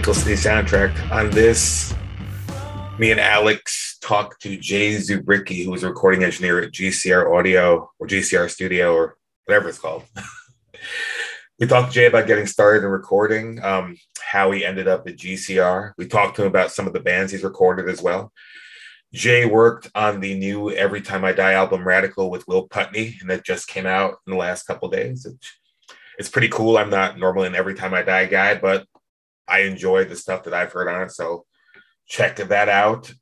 [0.00, 1.10] City soundtrack.
[1.12, 1.94] On this,
[2.98, 7.90] me and Alex talked to Jay Zubricki, who was a recording engineer at GCR Audio
[7.98, 10.04] or GCR Studio or whatever it's called.
[11.60, 15.18] we talked to Jay about getting started in recording, um, how he ended up at
[15.18, 15.92] GCR.
[15.98, 18.32] We talked to him about some of the bands he's recorded as well.
[19.12, 23.28] Jay worked on the new Every Time I Die album Radical with Will Putney, and
[23.28, 25.26] that just came out in the last couple days.
[25.26, 25.52] It's,
[26.18, 26.78] it's pretty cool.
[26.78, 28.86] I'm not normally an Every Time I Die guy, but
[29.50, 31.10] I enjoy the stuff that I've heard on it.
[31.10, 31.44] So
[32.06, 33.12] check that out.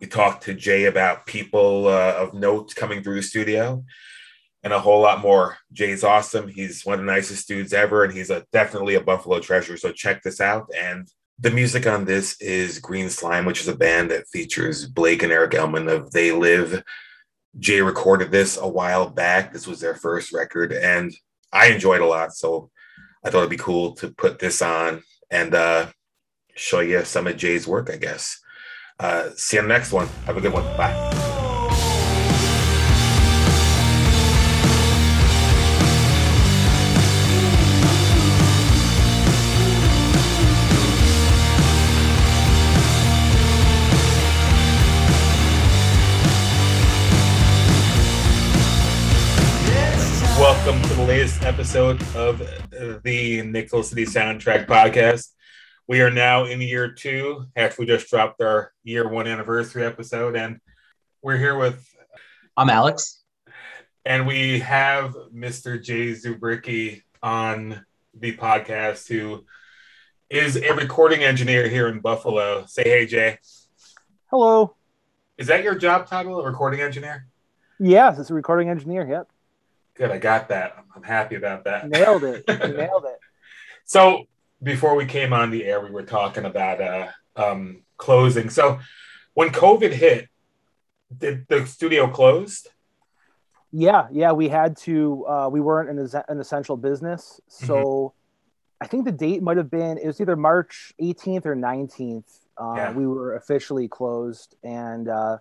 [0.00, 3.84] We talked to Jay about people uh, of note coming through the studio
[4.62, 5.56] and a whole lot more.
[5.72, 6.48] Jay's awesome.
[6.48, 9.76] He's one of the nicest dudes ever, and he's a, definitely a Buffalo treasure.
[9.76, 10.68] So check this out.
[10.76, 15.22] And the music on this is Green Slime, which is a band that features Blake
[15.22, 16.82] and Eric Elman of They Live.
[17.58, 19.52] Jay recorded this a while back.
[19.52, 21.12] This was their first record, and
[21.52, 22.34] I enjoyed a lot.
[22.34, 22.70] So
[23.24, 25.86] I thought it'd be cool to put this on and uh,
[26.54, 28.40] show you some of Jay's work, I guess.
[28.98, 30.08] Uh, see you on the next one.
[30.26, 30.64] Have a good one.
[30.76, 31.27] Bye.
[51.08, 52.38] Latest episode of
[53.02, 55.28] the Nickel City Soundtrack Podcast.
[55.86, 60.36] We are now in year two after we just dropped our year one anniversary episode,
[60.36, 60.60] and
[61.22, 61.82] we're here with.
[62.58, 63.22] I'm Alex.
[64.04, 65.82] And we have Mr.
[65.82, 69.46] Jay Zubricki on the podcast, who
[70.28, 72.66] is a recording engineer here in Buffalo.
[72.66, 73.38] Say hey, Jay.
[74.26, 74.76] Hello.
[75.38, 77.28] Is that your job title, a recording engineer?
[77.80, 79.08] Yes, it's a recording engineer.
[79.08, 79.30] Yep.
[79.98, 80.76] Good, I got that.
[80.94, 81.88] I'm happy about that.
[81.88, 82.46] Nailed it.
[82.48, 83.18] nailed it.
[83.84, 84.26] So
[84.62, 88.48] before we came on the air, we were talking about uh, um, closing.
[88.48, 88.78] So
[89.34, 90.28] when COVID hit,
[91.16, 92.68] did the studio closed?
[93.72, 95.26] Yeah, yeah, we had to.
[95.26, 98.84] Uh, we weren't an, an essential business, so mm-hmm.
[98.84, 102.24] I think the date might have been it was either March 18th or 19th.
[102.56, 102.92] Uh, yeah.
[102.92, 105.38] We were officially closed, and uh,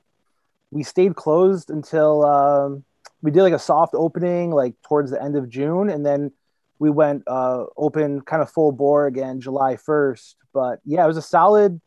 [0.71, 2.83] we stayed closed until um,
[3.21, 6.31] we did like a soft opening like towards the end of June, and then
[6.79, 10.35] we went uh, open kind of full bore again July 1st.
[10.53, 11.81] But yeah, it was a solid,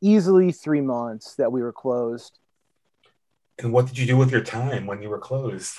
[0.00, 2.38] easily three months that we were closed.
[3.58, 5.78] And what did you do with your time when you were closed?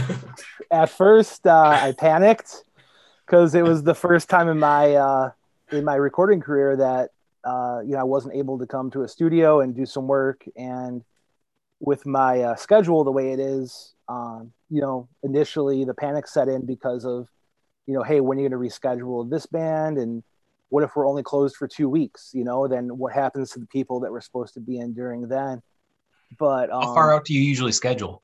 [0.70, 2.64] At first, uh, I panicked
[3.26, 5.30] because it was the first time in my uh,
[5.72, 7.10] in my recording career that
[7.44, 10.44] uh, you know I wasn't able to come to a studio and do some work.
[10.56, 11.02] And
[11.80, 16.48] with my uh, schedule the way it is, um, you know, initially the panic set
[16.48, 17.28] in because of,
[17.86, 19.98] you know, hey, when are you going to reschedule this band?
[19.98, 20.22] And
[20.70, 22.30] what if we're only closed for two weeks?
[22.34, 25.28] You know, then what happens to the people that were supposed to be in during
[25.28, 25.62] then?
[26.38, 28.22] But um, how far out do you usually schedule?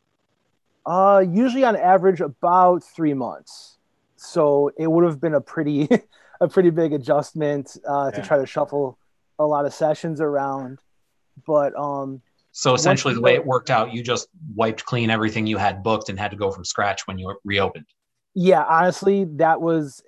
[0.85, 3.79] Uh, usually on average about three months.
[4.17, 5.89] So it would have been a pretty,
[6.41, 8.21] a pretty big adjustment uh, yeah.
[8.21, 8.99] to try to shuffle
[9.39, 10.79] a lot of sessions around.
[11.47, 12.21] But um,
[12.57, 16.09] so essentially, the way it worked out, you just wiped clean everything you had booked
[16.09, 17.87] and had to go from scratch when you reopened.
[18.33, 20.05] Yeah, honestly, that was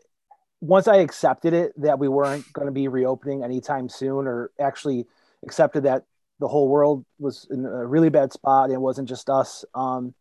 [0.61, 5.07] once I accepted it that we weren't going to be reopening anytime soon, or actually
[5.43, 6.05] accepted that
[6.39, 9.65] the whole world was in a really bad spot and it wasn't just us.
[9.75, 10.15] Um,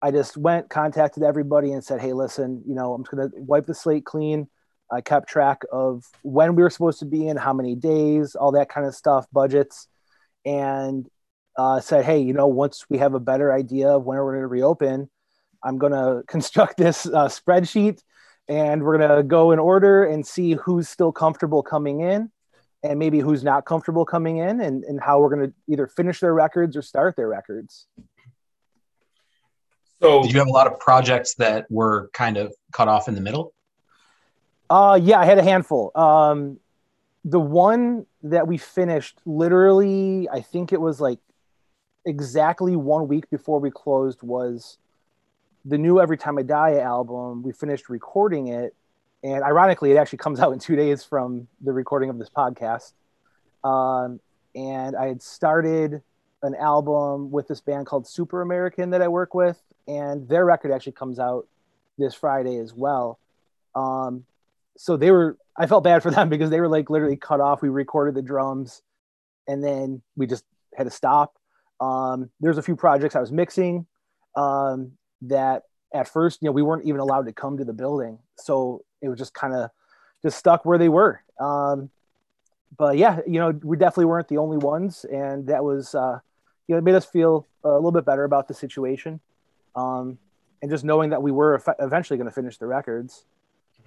[0.00, 3.36] I just went, contacted everybody, and said, "Hey, listen, you know, I'm just going to
[3.40, 4.48] wipe the slate clean."
[4.88, 8.52] I kept track of when we were supposed to be in, how many days, all
[8.52, 9.88] that kind of stuff, budgets,
[10.44, 11.08] and
[11.56, 14.42] uh, said, hey, you know, once we have a better idea of when we're going
[14.42, 15.10] to reopen,
[15.62, 18.00] I'm going to construct this uh, spreadsheet
[18.48, 22.30] and we're going to go in order and see who's still comfortable coming in
[22.82, 26.20] and maybe who's not comfortable coming in and, and how we're going to either finish
[26.20, 27.86] their records or start their records.
[30.00, 33.14] So, did you have a lot of projects that were kind of cut off in
[33.14, 33.52] the middle?
[34.70, 35.92] Uh, yeah, I had a handful.
[35.94, 36.58] Um,
[37.24, 41.18] the one that we finished literally, I think it was like
[42.04, 44.78] exactly one week before we closed was
[45.64, 47.42] the new Every Time I Die album.
[47.42, 48.74] We finished recording it,
[49.22, 52.92] and ironically, it actually comes out in two days from the recording of this podcast.
[53.62, 54.20] Um,
[54.54, 56.02] and I had started
[56.42, 60.72] an album with this band called Super American that I work with, and their record
[60.72, 61.46] actually comes out
[61.98, 63.18] this Friday as well.
[63.74, 64.24] Um,
[64.76, 67.60] so they were, I felt bad for them because they were like literally cut off.
[67.60, 68.80] We recorded the drums,
[69.46, 70.44] and then we just
[70.74, 71.34] had to stop
[71.80, 73.86] um, there's a few projects I was mixing
[74.36, 74.92] um,
[75.22, 78.84] that at first, you know, we weren't even allowed to come to the building, so
[79.00, 79.70] it was just kind of
[80.22, 81.22] just stuck where they were.
[81.40, 81.90] Um,
[82.76, 86.20] but yeah, you know, we definitely weren't the only ones, and that was, uh,
[86.68, 89.20] you know, it made us feel a little bit better about the situation,
[89.74, 90.18] um,
[90.62, 93.24] and just knowing that we were eventually going to finish the records.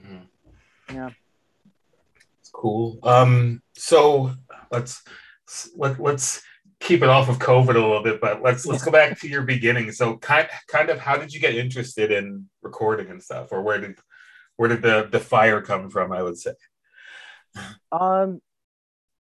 [0.04, 0.28] Mhm.
[0.92, 1.10] Yeah.
[2.42, 3.00] It's cool.
[3.04, 4.32] Um, so
[4.72, 5.04] let's
[5.78, 6.42] let, let's
[6.84, 9.44] keep it off of COVID a little bit, but let's let's go back to your
[9.44, 9.92] beginning.
[9.92, 13.80] So kind kind of how did you get interested in recording and stuff, or where
[13.80, 13.98] did
[14.58, 16.12] where did the the fire come from?
[16.12, 16.54] I would say.
[17.92, 18.42] Um,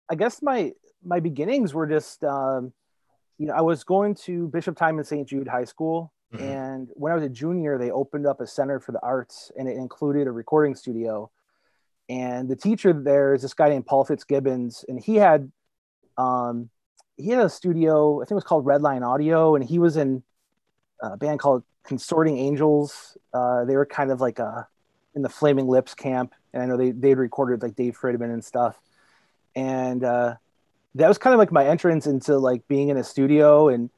[0.09, 0.73] I guess my
[1.03, 2.73] my beginnings were just, um,
[3.37, 5.27] you know, I was going to Bishop Timon St.
[5.27, 6.41] Jude High School, Mhm.
[6.41, 9.67] and when I was a junior, they opened up a center for the arts, and
[9.67, 11.31] it included a recording studio.
[12.09, 15.51] And the teacher there is this guy named Paul Fitzgibbons, and he had,
[16.17, 16.69] um,
[17.17, 18.21] he had a studio.
[18.21, 20.23] I think it was called Redline Audio, and he was in
[21.01, 23.17] a band called Consorting Angels.
[23.33, 24.67] Uh, they were kind of like a
[25.15, 28.45] in the Flaming Lips camp, and I know they they'd recorded like Dave Fridmann and
[28.45, 28.79] stuff.
[29.55, 30.35] And uh,
[30.95, 33.89] that was kind of like my entrance into like being in a studio, and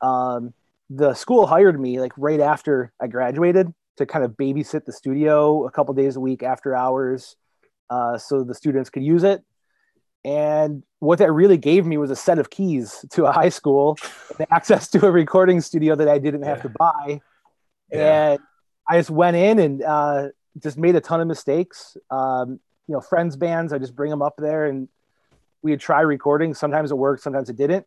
[0.00, 0.52] um,
[0.90, 5.66] the school hired me like right after I graduated to kind of babysit the studio
[5.66, 7.36] a couple days a week after hours,
[7.88, 9.42] uh, so the students could use it.
[10.26, 13.96] And what that really gave me was a set of keys to a high school
[14.50, 16.62] access to a recording studio that I didn't have Yeah.
[16.64, 17.20] to buy.
[17.92, 18.30] Yeah.
[18.32, 18.40] And
[18.88, 20.28] I just went in and uh,
[20.60, 21.96] just made a ton of mistakes.
[22.10, 22.58] Um,
[22.88, 24.88] you know, friends bands, I just bring them up there and
[25.62, 26.54] we would try recording.
[26.54, 27.86] Sometimes it worked, sometimes it didn't.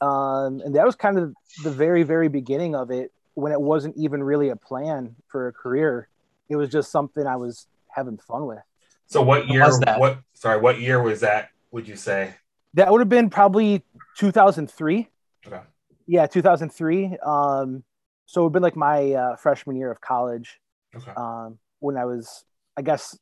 [0.00, 3.96] Um, and that was kind of the very, very beginning of it when it wasn't
[3.96, 6.06] even really a plan for a career.
[6.48, 8.60] It was just something I was having fun with.
[9.06, 9.64] So what year?
[9.64, 9.98] was that?
[9.98, 10.60] What sorry?
[10.60, 11.48] What year was that?
[11.72, 12.34] Would you say?
[12.74, 13.82] That would have been probably
[14.18, 15.08] 2003.
[15.46, 15.60] Okay.
[16.06, 17.16] Yeah, 2003.
[17.24, 17.84] Um,
[18.26, 20.60] so it would been like my uh, freshman year of college.
[20.94, 21.10] Okay.
[21.16, 22.44] um, when I was,
[22.76, 23.18] I guess,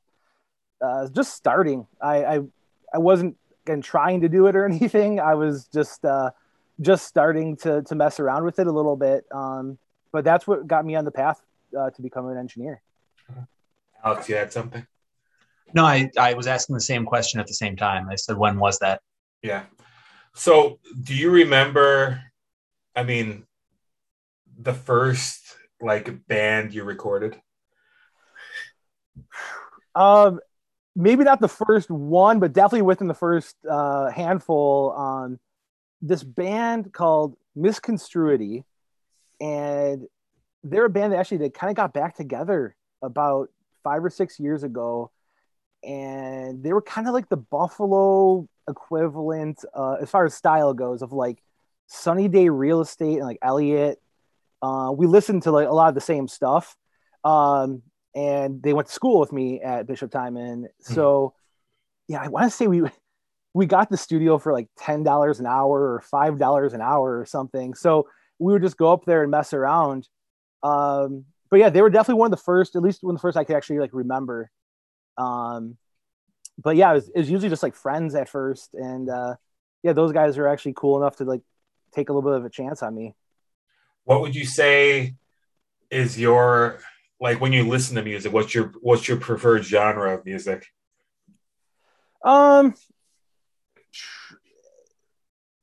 [0.84, 1.86] uh, just starting.
[2.02, 2.40] I, I,
[2.92, 5.20] I wasn't again trying to do it or anything.
[5.20, 6.30] I was just, uh,
[6.80, 9.24] just starting to to mess around with it a little bit.
[9.30, 9.78] Um,
[10.12, 11.40] but that's what got me on the path
[11.78, 12.82] uh, to become an engineer.
[14.04, 14.86] Alex, you had something?
[15.74, 18.08] No, I, I was asking the same question at the same time.
[18.10, 19.00] I said, when was that?
[19.42, 19.64] Yeah.
[20.34, 22.22] So, do you remember?
[22.94, 23.44] I mean,
[24.58, 27.40] the first like band you recorded?
[29.94, 30.40] Um,
[30.94, 34.92] maybe not the first one, but definitely within the first uh, handful.
[34.96, 35.38] Um,
[36.02, 38.64] this band called Misconstruity,
[39.40, 40.06] and
[40.62, 43.48] they're a band that actually they kind of got back together about
[43.82, 45.10] five or six years ago,
[45.82, 51.02] and they were kind of like the Buffalo equivalent uh, as far as style goes
[51.02, 51.42] of like
[51.86, 54.00] Sunny Day Real Estate and like Elliott.
[54.62, 56.76] Uh, we listened to like a lot of the same stuff.
[57.24, 57.82] Um,
[58.14, 60.68] and they went to school with me at Bishop Timon.
[60.80, 61.34] So,
[62.08, 62.82] yeah, I want to say we
[63.54, 67.18] we got the studio for like ten dollars an hour or five dollars an hour
[67.18, 67.74] or something.
[67.74, 68.08] So
[68.38, 70.08] we would just go up there and mess around.
[70.62, 73.22] Um, but yeah, they were definitely one of the first, at least one of the
[73.22, 74.50] first I could actually like remember.
[75.20, 75.76] Um,
[76.62, 79.34] but yeah, it was, it was usually just like friends at first, and uh,
[79.82, 81.42] yeah, those guys are actually cool enough to like
[81.94, 83.14] take a little bit of a chance on me.
[84.04, 85.14] What would you say
[85.90, 86.80] is your
[87.20, 88.32] like when you listen to music?
[88.32, 90.66] What's your what's your preferred genre of music?
[92.24, 92.74] Um,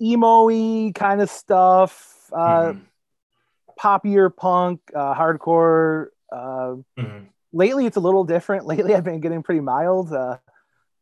[0.02, 2.82] emo-y kind of stuff, uh, Mhm.
[3.80, 6.08] poppier punk, uh, hardcore.
[6.32, 7.30] Uh, Mhm.
[7.58, 8.66] Lately, it's a little different.
[8.74, 10.38] Lately, I've been getting pretty mild, uh,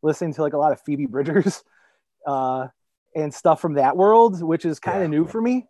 [0.02, 1.62] listening to like a lot of Phoebe Bridgers
[2.26, 2.68] uh,
[3.14, 5.18] and stuff from that world, which is kind of Yeah.
[5.18, 5.66] new for me.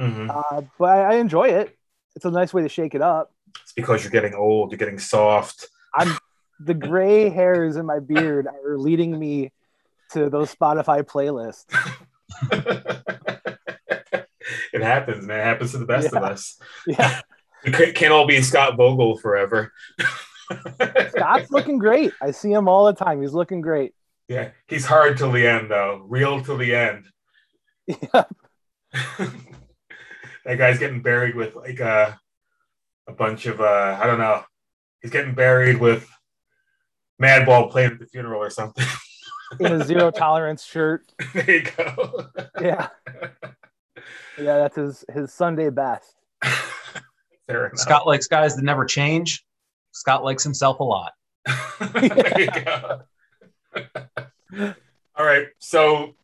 [0.00, 0.30] Mhm.
[0.30, 1.76] Uh, but I, I enjoy it.
[2.16, 3.32] It's a nice way to shake it up.
[3.62, 4.70] It's because you're getting old.
[4.70, 5.68] You're getting soft.
[5.94, 6.16] I'm
[6.60, 9.50] the gray hairs in my beard are leading me
[10.12, 11.66] to those Spotify playlists.
[14.72, 15.40] it happens, man.
[15.40, 16.58] It happens to the best of us.
[16.86, 17.20] Yeah.
[17.64, 19.72] We can't all be Scott Vogel forever.
[21.10, 22.12] Scott's looking great.
[22.22, 23.20] I see him all the time.
[23.20, 23.94] He's looking great.
[24.28, 26.04] yeah, he's hard till the end, though.
[26.08, 27.06] Real till the end.
[27.86, 28.24] Yeah.
[30.44, 32.18] that guy's getting buried with like a
[33.06, 34.42] a bunch of uh I don't know.
[35.00, 36.08] He's getting buried with
[37.20, 38.84] Madball playing at the funeral or something.
[39.60, 41.12] In a zero tolerance shirt.
[41.34, 42.26] there you go.
[42.60, 42.88] Yeah.
[44.38, 46.14] Yeah, that's his his Sunday best.
[47.46, 47.78] Fair enough.
[47.78, 49.44] Scott likes guys that never change.
[49.98, 51.12] Scott likes himself a lot.
[51.92, 53.00] there you go.
[55.16, 56.14] All right, so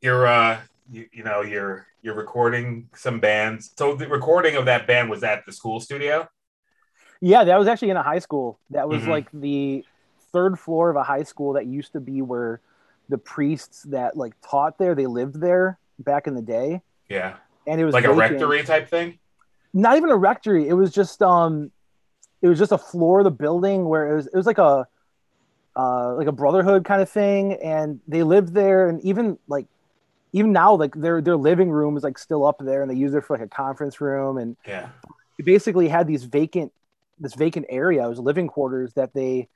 [0.00, 0.58] you're uh
[0.90, 3.72] you, you know you're you're recording some bands.
[3.76, 6.26] So the recording of that band was at the school studio.
[7.20, 8.58] Yeah, that was actually in a high school.
[8.70, 9.08] That was Mhm.
[9.08, 9.84] like the
[10.32, 12.60] third floor of a high school that used to be where
[13.10, 17.36] the priests that like taught there they lived there back in the day Yeah.
[17.66, 19.18] and it was Like a rectory type thing?
[19.74, 21.70] not even a rectory it was just um
[22.42, 24.86] it was just a floor of the building where it was it was like a
[25.76, 27.54] uh like a brotherhood kind of thing.
[27.62, 28.88] And they lived there.
[28.88, 29.66] And even like
[30.32, 32.82] even now like their their living room is like still up there.
[32.82, 34.38] And they use it for like a conference room.
[34.38, 34.88] And Yeah.
[35.38, 36.72] it basically had these vacant
[37.18, 38.04] this vacant area.
[38.04, 39.48] It was living quarters that they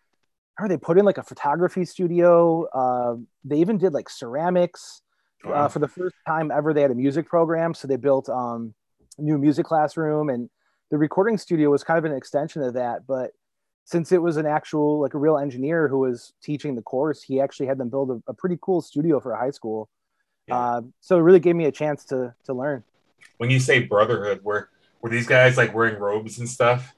[0.59, 2.65] or they put in like a photography studio.
[2.67, 5.03] Uh, they even did like ceramics
[5.45, 6.73] uh, for the first time ever.
[6.73, 7.75] They had a music program.
[7.75, 8.73] So they built um,
[9.19, 10.31] a new music classroom.
[10.31, 10.49] And
[10.91, 13.33] the recording studio was kind of an extension of that but
[13.85, 17.41] since it was an actual like a real engineer who was teaching the course he
[17.41, 19.89] actually had them build a, a pretty cool studio for a high school
[20.49, 20.59] Yeah.
[20.59, 22.83] uh, so it really gave me a chance to to learn
[23.39, 24.71] when you say brotherhood, were
[25.03, 26.95] were these guys like wearing robes and stuff?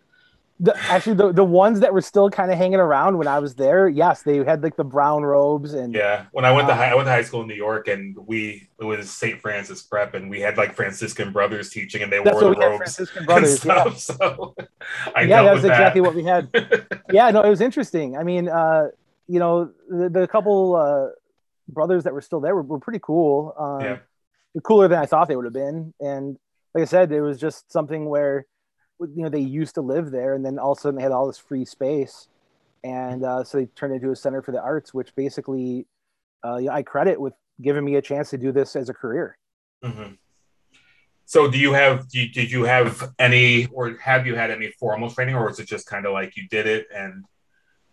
[0.60, 3.54] The, actually the, the ones that were still kind of hanging around when i was
[3.54, 6.26] there yes they had like the brown robes and Yeah.
[6.32, 8.16] When I went to Uh, high, I went to high school in New York, and
[8.26, 9.40] we it was St.
[9.40, 12.58] Francis Prep, and we had like Franciscan brothers teaching, and they that's wore what the
[12.58, 13.90] we had robes franciscan and brothers yeah.
[13.96, 14.54] So
[15.14, 16.48] I yeah that was exactly what we had
[17.10, 18.88] yeah no it was interesting i mean uh
[19.28, 21.08] you know the, the couple uh
[21.68, 23.98] brothers that were still there were, were pretty cool um Yeah.
[24.64, 26.36] cooler than i thought they would have been and
[26.74, 28.46] like i said it was just something where
[29.00, 31.12] you know they used to live there and then all of a sudden they had
[31.12, 32.28] all this free space
[32.84, 35.86] and uh, so they turned into a center for the arts which basically
[36.44, 39.36] uh, i credit with giving me a chance to do this as a career
[39.84, 40.18] Mhm.
[41.24, 42.08] So, do you have?
[42.08, 45.60] Do you, did you have any, or have you had any formal training, or was
[45.60, 47.26] it just kind of like you did it and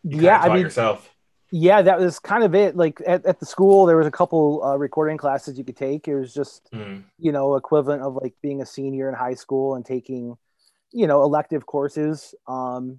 [0.04, 1.12] you yeah i mean yourself?
[1.52, 4.64] yeah that was kind of it like at, at the school there was a couple
[4.64, 7.04] uh, recording classes you could take it was just Mhm.
[7.20, 10.38] you know equivalent of like being a senior in high school and taking
[10.96, 12.98] you know elective courses um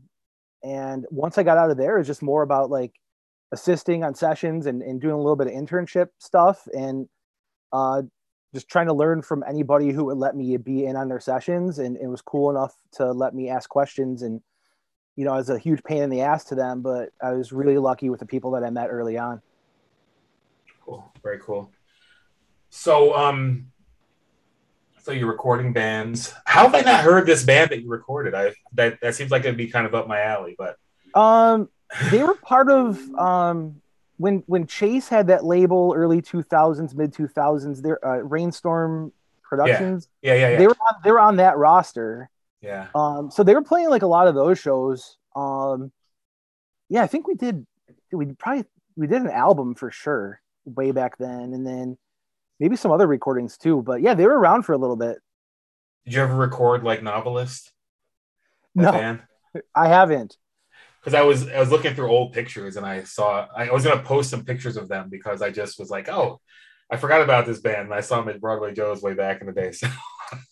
[0.62, 2.92] and once i got out of there it was just more about like
[3.52, 7.08] assisting on sessions and, and doing a little bit of internship stuff and
[7.72, 8.02] uh
[8.54, 11.78] just trying to learn from anybody who would let me be in on their sessions
[11.78, 14.40] and it was cool enough to let me ask questions and
[15.16, 17.50] you know, I was a huge pain in the ass to them, but I was
[17.50, 19.40] really lucky with the people that I met early on.
[20.84, 21.10] Cool.
[21.22, 21.70] Very cool.
[22.68, 23.72] So, um,
[25.06, 26.34] so you're recording bands.
[26.46, 28.34] How have I not heard this band that you recorded?
[28.34, 30.76] I that that seems like it'd be kind of up my alley, but
[31.14, 31.68] Um,
[32.10, 33.80] they were part of um
[34.16, 37.82] when when Chase had that label early 2000s, mid 2000s.
[37.82, 39.12] Their uh, Rainstorm
[39.44, 40.08] Productions.
[40.22, 42.28] yeah, yeah, yeah, They were on, they were on that roster.
[42.60, 42.88] yeah.
[42.92, 45.18] Um, so they were playing like a lot of those shows.
[45.36, 45.92] Um,
[46.88, 47.64] yeah, I think we did.
[48.10, 48.64] We probably
[48.96, 51.96] we did an album for sure way back then, and then
[52.60, 53.82] maybe some other recordings too.
[53.82, 55.18] But yeah, they were around for a little bit.
[56.06, 57.70] Did you ever record like Novelist?
[58.76, 59.22] that No, band?
[59.74, 60.38] I haven't.
[61.00, 64.02] because I was I was looking through old pictures and I saw I was gonna
[64.02, 66.40] post some pictures of them because I just was like, oh,
[66.90, 67.86] I forgot about this band.
[67.86, 69.72] And I saw them at Broadway Joe's way back in the day.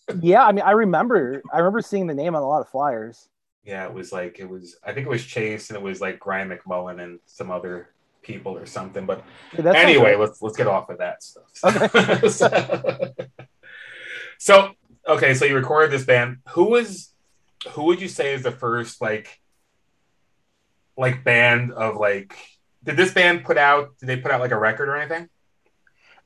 [0.07, 1.43] So Yeah, I mean, I remember.
[1.51, 3.27] I remember seeing the name on a lot of flyers.
[3.63, 6.19] yeah, it was like it was I think it was Chase and it was like
[6.19, 7.89] Brian McMullen and some other
[8.25, 9.05] people or something.
[9.05, 9.23] But
[9.57, 12.31] Yeah, anyway, let's let's get off of that stuff.
[12.31, 13.13] so,
[14.37, 14.71] so,
[15.07, 16.39] okay, so you recorded this band.
[16.49, 17.13] Who was
[17.69, 19.39] who would you say is the first like
[20.97, 22.35] like band of like
[22.83, 25.29] did this band put out did they put out like a record or anything?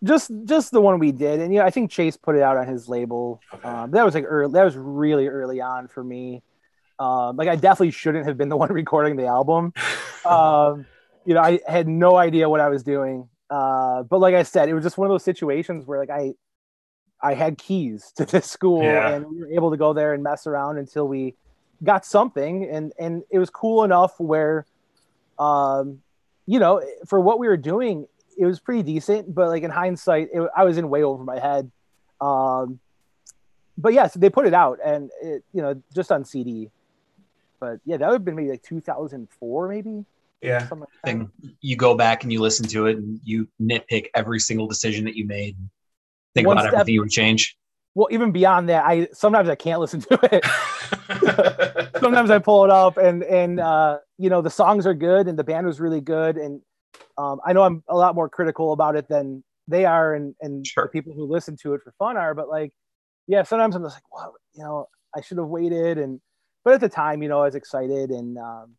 [0.04, 2.68] just just the one we did, and yeah, I think Chase put it out on
[2.68, 3.42] his label.
[3.54, 3.68] Okay.
[3.68, 4.54] Um, that was like early.
[4.54, 6.42] That was really early on for me.
[6.98, 9.74] Um, like I definitely shouldn't have been the one recording the album.
[10.26, 10.86] um,
[11.30, 13.30] you know, I had no idea what I was doing.
[13.52, 16.34] Uh, but like I said, it was just one of those situations where like I,
[17.22, 19.10] I had keys to this school Yeah.
[19.12, 21.36] and we were able to go there and mess around until we
[21.84, 22.68] got something.
[22.68, 24.66] And, and it was cool enough where,
[25.38, 26.00] um,
[26.48, 30.30] you know, for what we were doing, it was pretty decent, but like in hindsight,
[30.34, 31.70] it, I was in way over my head.
[32.20, 32.80] Um,
[33.78, 36.72] but yes, they put it out and it, you know, just on CD.
[37.60, 40.06] But yeah, that would have been maybe like 2004, maybe
[40.42, 40.68] yeah.
[40.72, 40.90] like.
[41.06, 41.32] Thing
[41.62, 45.16] you go back and you listen to it and you nitpick every single decision that
[45.16, 45.58] you made.
[46.36, 47.58] Think One about step- everything you would change.
[47.96, 50.46] Well, even beyond that, I sometimes I can't listen to it.
[52.00, 55.38] sometimes I pull it up and and uh, you know the songs are good and
[55.38, 56.62] the band was really good and
[57.18, 60.66] um, I know I'm a lot more critical about it than they are and and
[60.66, 60.86] Sure.
[60.86, 62.34] the people who listen to it for fun are.
[62.34, 62.72] But like,
[63.28, 66.22] yeah, sometimes I'm just like, well, you know, I should have waited and
[66.64, 68.76] but at the time, you know, I was excited and um,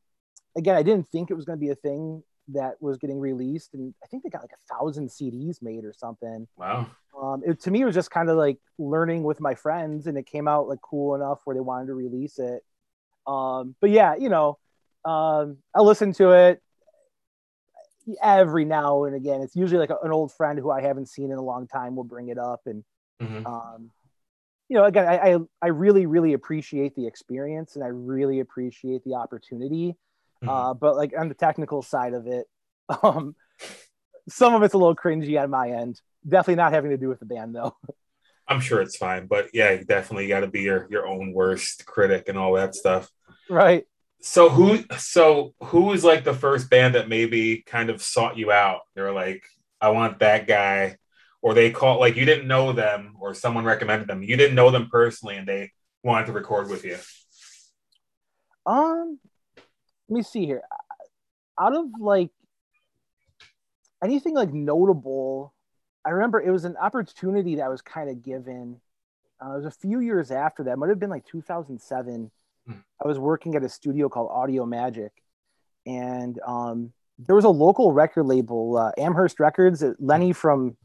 [0.56, 3.74] again, I didn't think it was going to be a thing that was getting released
[3.74, 6.90] and I think they got like a thousand CDs made or something wow.
[7.20, 10.18] um, it, to me it was just kind of like learning with my friends and
[10.18, 12.64] it came out like cool enough where they wanted to release it
[13.28, 14.58] um, but yeah you know
[15.04, 16.60] um, i listened to it
[18.22, 21.30] every now and again, it's usually like a, an old friend who I haven't seen
[21.30, 22.84] in a long time will bring it up, and
[23.20, 23.46] Mhm.
[23.46, 23.90] um,
[24.68, 29.04] you know, again, I, I I really really appreciate the experience and I really appreciate
[29.04, 29.96] the opportunity.
[30.42, 30.48] Mhm.
[30.48, 32.46] Uh, but like on the technical side of it,
[33.02, 33.34] um,
[34.28, 36.00] some of it's a little cringy on my end.
[36.26, 37.76] Definitely not having to do with the band though.
[38.48, 41.86] I'm sure it's fine, but yeah, you definitely got to be your your own worst
[41.86, 43.10] critic and all that stuff.
[43.48, 43.84] right.
[44.22, 48.52] So who so who was like the first band that maybe kind of sought you
[48.52, 48.80] out?
[48.94, 49.44] They were like,
[49.80, 50.96] I want that guy,
[51.42, 54.22] or they called like you didn't know them, or someone recommended them.
[54.22, 56.98] You didn't know them personally, and they wanted to record with you.
[58.66, 59.18] Um,
[60.10, 60.62] let me see here.
[61.58, 62.30] Out of like
[64.02, 65.54] anything like notable,
[66.04, 68.80] I remember it was an opportunity that was kind of given.
[69.42, 70.72] Uh, it was a few years after that.
[70.72, 72.30] It might have been like 2007.
[72.66, 72.72] Hmm.
[73.02, 75.12] I was working at a studio called Audio Magic,
[75.86, 79.84] and um, there was a local record label, uh, Amherst Records.
[79.98, 80.76] Lenny from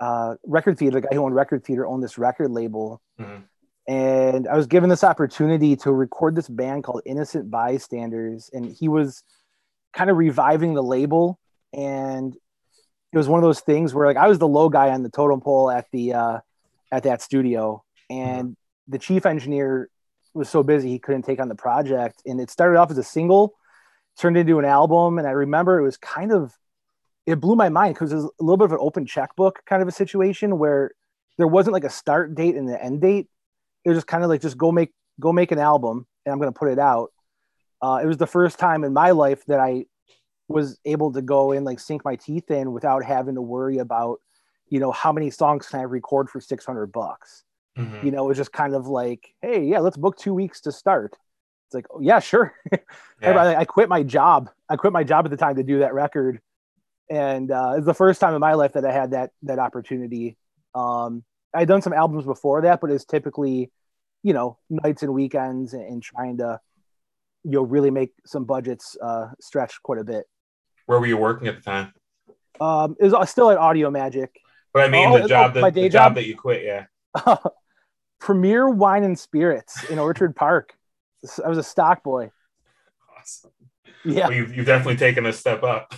[0.00, 3.42] uh, Record Theater, the guy who owned Record Theater, owned this record label Mhm.
[3.88, 8.86] And I was given this opportunity to record this band called Innocent Bystanders, and he
[8.86, 9.24] was
[9.94, 11.40] kind of reviving the label,
[11.72, 15.02] and it was one of those things where like I was the low guy on
[15.02, 16.38] the totem pole at the uh,
[16.92, 19.88] at that studio, and the chief engineer
[20.34, 23.02] was so busy he couldn't take on the project, and it started off as a
[23.02, 23.54] single,
[24.18, 26.54] turned into an album, and I remember it was kind of
[27.24, 29.80] it blew my mind because it was a little bit of an open checkbook kind
[29.80, 30.92] of a situation where
[31.38, 33.28] there wasn't like a start date and an end date
[33.88, 36.38] it was just kind of like just go make go make an album and i'm
[36.38, 37.10] going to put it out.
[37.80, 39.86] Uh, it was the first time in my life that i
[40.48, 44.20] was able to go and like sink my teeth in without having to worry about
[44.68, 47.44] you know how many songs can i record for 600 bucks?
[47.78, 48.04] Mhm.
[48.04, 50.72] you know it was just kind of like hey yeah let's book two weeks to
[50.72, 51.16] start.
[51.66, 52.52] It's like oh, yeah sure.
[53.22, 53.30] Yeah.
[53.30, 54.48] I, I quit my job.
[54.68, 56.40] I quit my job at the time to do that record.
[57.10, 60.36] And uh, it's the first time in my life that i had that that opportunity.
[60.74, 63.70] Um, i'd done some albums before that but it's typically
[64.22, 66.60] you know nights and weekends and, and trying to
[67.44, 70.24] you know really make some budgets uh, stretch quite a bit
[70.86, 71.92] Where were you working at the time?
[72.60, 74.38] um, it was still at audio magic
[74.72, 76.14] But I mean, Oh, the job my that day the job job?
[76.16, 76.64] that you quit.
[76.64, 76.86] Yeah.
[78.18, 80.74] premier wine and spirits in orchard park
[81.44, 82.30] i was a stock boy
[83.18, 83.50] Awesome.
[84.04, 85.94] yeah Well, you've, you've definitely taken a step up.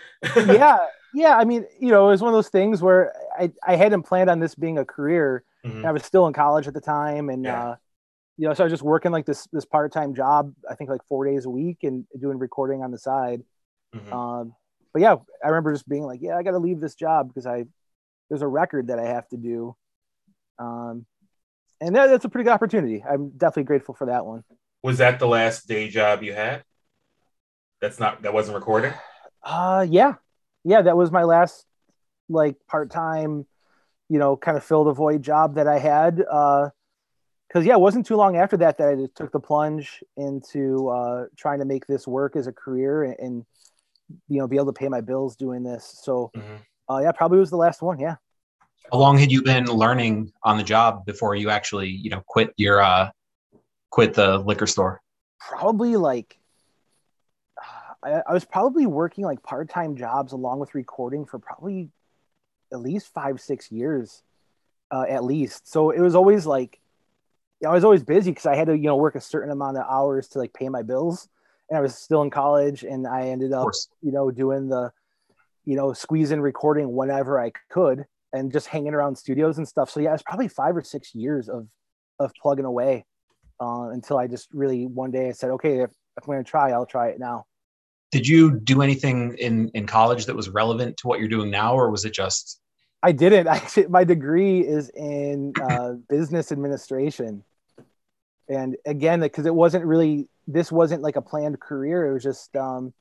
[0.46, 0.78] yeah
[1.14, 4.02] yeah i mean you know it was one of those things where i, I hadn't
[4.02, 5.84] planned on this being a career Mhm.
[5.84, 7.70] I was still in college at the time, and Yeah.
[7.70, 7.76] uh,
[8.36, 10.54] you know, so I was just working like this this part time job.
[10.70, 13.42] I think like four days a week, and doing recording on the side.
[13.94, 14.12] Mhm.
[14.12, 14.54] Um,
[14.92, 17.44] but yeah, I remember just being like, yeah, I got to leave this job because
[17.44, 17.66] I
[18.28, 19.74] there's a record that I have to do.
[20.58, 21.06] Um,
[21.80, 23.02] and that, that's a pretty good opportunity.
[23.02, 24.44] I'm definitely grateful for that one.
[24.82, 26.62] Was that the last day job you had?
[27.80, 28.92] That's not that wasn't recording.
[29.42, 30.14] Uh, yeah,
[30.64, 31.66] yeah, that was my last
[32.28, 33.46] like part time,
[34.08, 36.24] you know, kind of fill the void job that I had.
[36.30, 36.70] Uh,
[37.48, 40.88] because yeah, it wasn't too long after that that I just took the plunge into
[40.90, 43.46] uh, trying to make this work as a career and, and
[44.28, 46.00] you know be able to pay my bills doing this.
[46.02, 46.60] So Mhm.
[46.90, 47.98] uh, yeah, probably was the last one.
[47.98, 48.16] Yeah,
[48.92, 52.52] How long had you been learning on the job before you actually, you know, quit
[52.58, 53.10] your uh
[53.90, 55.00] quit the liquor store?
[55.40, 56.38] probably like
[58.02, 61.88] I, I was probably working like part time jobs along with recording for probably
[62.72, 64.22] at least five six years,
[64.90, 65.70] uh, at least.
[65.70, 66.80] So it was always like
[67.66, 69.84] I was always busy because I had to you know work a certain amount of
[69.88, 71.28] hours to like pay my bills,
[71.68, 73.68] and I was still in college, and I ended up
[74.02, 74.92] you know doing the
[75.64, 79.90] you know squeeze in recording whenever I could and just hanging around studios and stuff.
[79.90, 81.66] So yeah, it's probably five or six years of
[82.18, 83.04] of plugging away
[83.60, 86.50] uh, until I just really one day I said, okay, if, if I'm going to
[86.50, 87.46] try, I'll try it now.
[88.10, 91.74] Did you do anything in in college that was relevant to what you're doing now,
[91.74, 92.60] or was it just
[93.02, 93.46] I didn't.
[93.48, 97.44] Actually, my degree is in uh, business administration,
[98.48, 102.06] and again, because it wasn't really this wasn't like a planned career.
[102.06, 102.94] It was just um,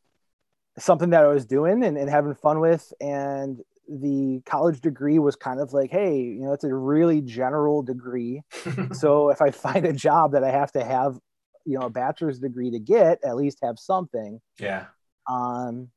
[0.78, 5.38] something that I was doing and, and having fun with, and the college degree was
[5.38, 8.41] kind of like, hey, you know, it's a really general degree.
[8.91, 11.17] so if I find a job that I have to have,
[11.65, 14.41] you know, a bachelor's degree to get, at least have something.
[14.60, 14.88] yeah.
[15.27, 15.89] Um,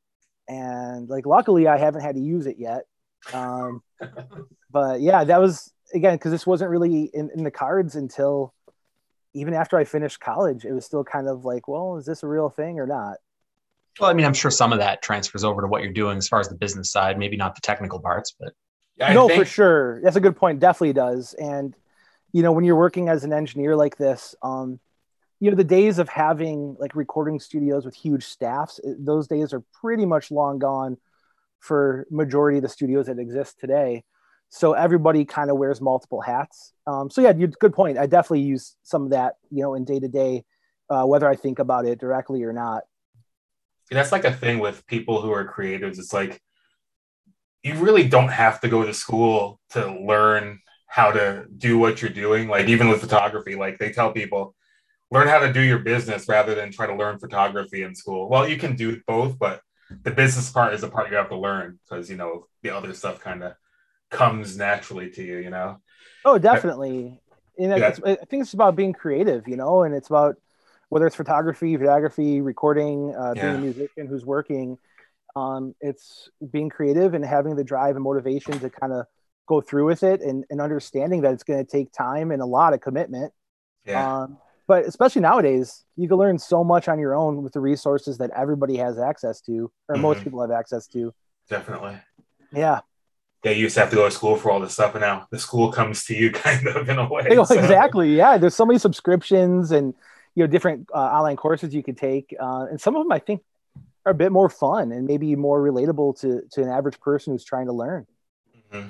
[0.47, 2.83] and like, luckily, I haven't had to use it yet.
[3.33, 3.81] Um,
[4.71, 8.53] but yeah, that was again because this wasn't really in, in the cards until
[9.33, 10.65] even after I finished college.
[10.65, 13.17] It was still kind of like, well, is this a real thing or not?
[13.99, 16.27] well, I mean, I'm sure some of that transfers over to what you're doing as
[16.27, 18.53] far as the business side, maybe not the technical parts, but
[19.01, 20.01] I no, think, for sure.
[20.01, 20.59] That's a good point.
[20.59, 21.33] Definitely does.
[21.33, 21.75] And
[22.31, 24.79] you know, when you're working as an engineer like this, um,
[25.41, 29.63] you know the days of having like recording studios with huge staffs those days are
[29.81, 30.95] pretty much long gone
[31.59, 34.03] for majority of the studios that exist today.
[34.49, 36.73] So everybody kind of wears multiple hats.
[36.87, 37.97] Um, so yeah good point.
[37.97, 40.45] I definitely use some of that you know in day to day
[40.87, 42.83] whether i think about it directly or not.
[43.89, 45.97] That's like a thing with people who are creatives.
[45.97, 46.39] It's like
[47.63, 52.11] you really don't have to go to school to learn how to do what you're
[52.11, 52.47] doing.
[52.47, 54.53] Like even with photography like they tell people
[55.11, 58.29] learn how to do your business rather than try to learn photography in school.
[58.29, 59.61] Well, you can do both, but
[60.03, 62.93] the business part is the part you have to learn because you know the other
[62.93, 63.53] stuff kind of
[64.09, 65.37] comes naturally to you.
[65.37, 65.81] You know.
[66.23, 67.19] Oh, definitely.
[67.57, 67.95] And yeah.
[68.05, 70.35] I think it's about being creative, you know, and it's about
[70.89, 73.55] whether it's photography, videography, recording, uh, being yeah.
[73.55, 74.77] a musician who's working.
[75.35, 79.05] Um, it's being creative and having the drive and motivation to kind of
[79.47, 82.45] go through with it and, and understanding that it's going to take time and a
[82.45, 83.33] lot of commitment.
[83.85, 84.23] Yeah.
[84.23, 84.37] Um,
[84.71, 88.29] but especially nowadays you can learn so much on your own with the resources that
[88.33, 90.01] everybody has access to or mm-hmm.
[90.01, 91.13] most people have access to.
[91.49, 91.97] Definitely.
[92.53, 92.79] Yeah.
[93.43, 95.27] Yeah you used to have to go to school for all this stuff and now
[95.29, 97.53] the school comes to you kind of in a way so.
[97.53, 98.15] exactly.
[98.15, 99.93] Yeah there's so many subscriptions and
[100.35, 103.19] you know different uh, online courses you can take uh, and some of them i
[103.19, 103.41] think
[104.05, 107.43] are a bit more fun and maybe more relatable to to an average person who's
[107.43, 108.07] trying to learn.
[108.55, 108.87] Mm-hmm.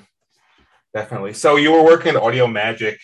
[0.93, 1.33] definitely.
[1.33, 2.99] So you were working at audio magic.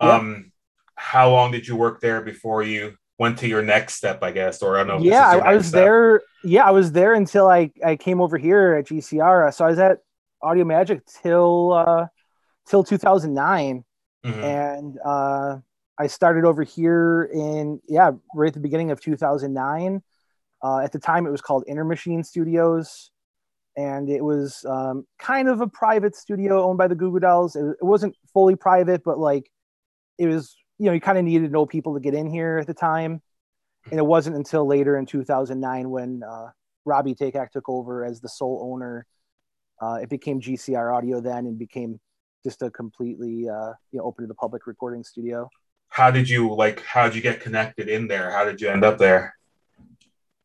[0.00, 0.52] Um
[0.98, 4.62] how long did you work there before you went to your next step, I guess,
[4.62, 5.10] or I don't know.
[5.10, 5.84] Yeah, I, I, was step.
[5.84, 6.22] there.
[6.44, 9.52] Yeah, I was there until I, I came over here at GCR.
[9.54, 9.98] So I was at
[10.42, 12.06] Audio Magic till uh,
[12.68, 13.84] till 2009,
[14.24, 14.40] mm-hmm.
[14.40, 15.58] and uh,
[15.98, 20.02] I started over here in yeah right at the beginning of 2009.
[20.60, 23.10] Uh, at the time, it was called Inner Machine Studios,
[23.76, 27.56] and it was um, kind of a private studio owned by the Goo Goo Dolls.
[27.56, 29.50] It, it wasn't fully private, but like
[30.18, 32.58] it was you know, you kind of needed to know people to get in here
[32.58, 33.20] at the time.
[33.90, 36.48] And it wasn't until later in 2009 when uh,
[36.84, 39.06] Robby Takac took over as the sole owner.
[39.80, 42.00] Uh, it became GCR Audio then and became
[42.44, 45.48] just a completely uh, you know open to the public recording studio.
[45.88, 46.82] How did you like?
[46.82, 48.30] How did you get connected in there?
[48.30, 49.36] How did you end up there?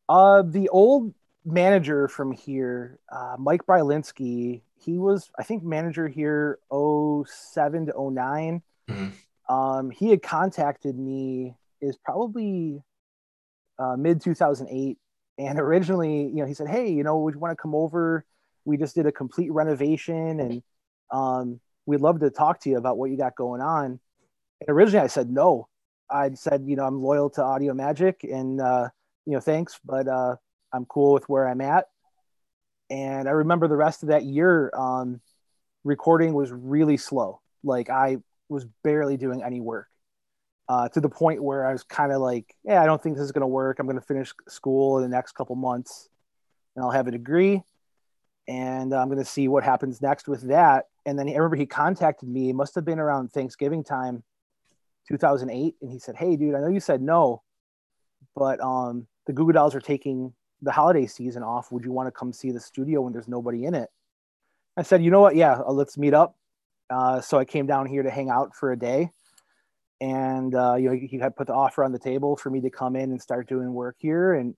[0.08, 1.14] Uh, the old
[1.46, 8.62] manager from here, uh, Mike Brylinski, he was I think manager here 07 to 9
[8.90, 9.08] mm-hmm.
[9.50, 12.82] Um, he had contacted me is probably
[13.80, 14.98] uh, mid 2008,
[15.38, 18.26] and originally, you know, he said, "Hey, you know, would you want to come over?
[18.66, 20.64] We just did a complete renovation, and
[21.12, 24.00] um, we'd love to talk to you about what you got going on."
[24.62, 25.68] And originally, I said no.
[26.10, 28.90] I said, you know, I'm loyal to Audio Magic, and uh,
[29.26, 30.36] you know, thanks, but uh,
[30.72, 31.86] I'm cool with where I'm at.
[32.90, 35.22] And I remember the rest of that year, um,
[35.84, 37.42] recording was really slow.
[37.64, 38.18] Like I
[38.54, 39.88] was barely doing any work
[40.70, 43.26] uh, to the point where I was kind of like, yeah, I don't think this
[43.26, 43.80] is going to work.
[43.80, 46.10] I'm going to finish school in the next couple months
[46.76, 47.62] and I'll have a degree
[48.48, 50.86] and I'm going to see what happens next with that.
[51.06, 54.24] And then I remember he contacted me, it must have been around Thanksgiving time,
[55.08, 55.76] 2008.
[55.82, 57.44] And he said, Hey dude, I know you said no,
[58.36, 61.72] but um, the Goo Goo Dolls are taking the holiday season off.
[61.72, 63.90] Would you want to come see the studio when there's nobody in it?
[64.76, 65.36] I said, you know what?
[65.36, 66.36] Yeah, uh, let's meet up.
[66.90, 69.10] Uh, so I came down here to hang out for a day.
[70.02, 72.70] And, uh, you know, he, had put the offer on the table for me to
[72.70, 74.34] come in and start doing work here.
[74.34, 74.56] And,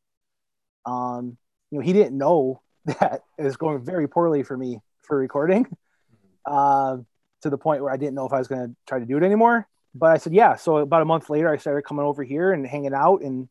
[0.86, 1.38] um,
[1.70, 5.68] you know, he didn't know that it was going very poorly for me for recording
[6.46, 6.98] uh,
[7.42, 9.18] to the point where I didn't know if I was going to try to do
[9.18, 9.68] it anymore.
[9.94, 10.56] But I said, yeah.
[10.56, 13.48] So about a month later, I started coming over here and hanging out and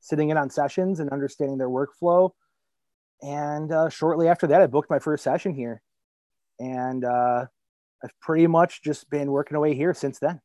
[0.00, 2.30] sitting in on sessions and understanding their workflow.
[3.22, 5.82] And uh, shortly after that, I booked my first session here.
[6.60, 7.46] And uh,
[8.02, 10.40] I've pretty much just been working away here since then.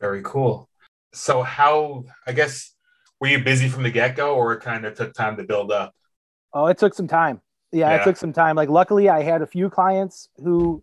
[0.00, 0.68] Very cool.
[1.12, 2.74] So, how, I guess,
[3.20, 5.72] were you busy from the get go or it kind of took time to build
[5.72, 5.94] up?
[6.52, 7.40] Oh, it took some time.
[7.72, 8.56] Yeah, yeah, it took some time.
[8.56, 10.82] Like, luckily, I had a few clients who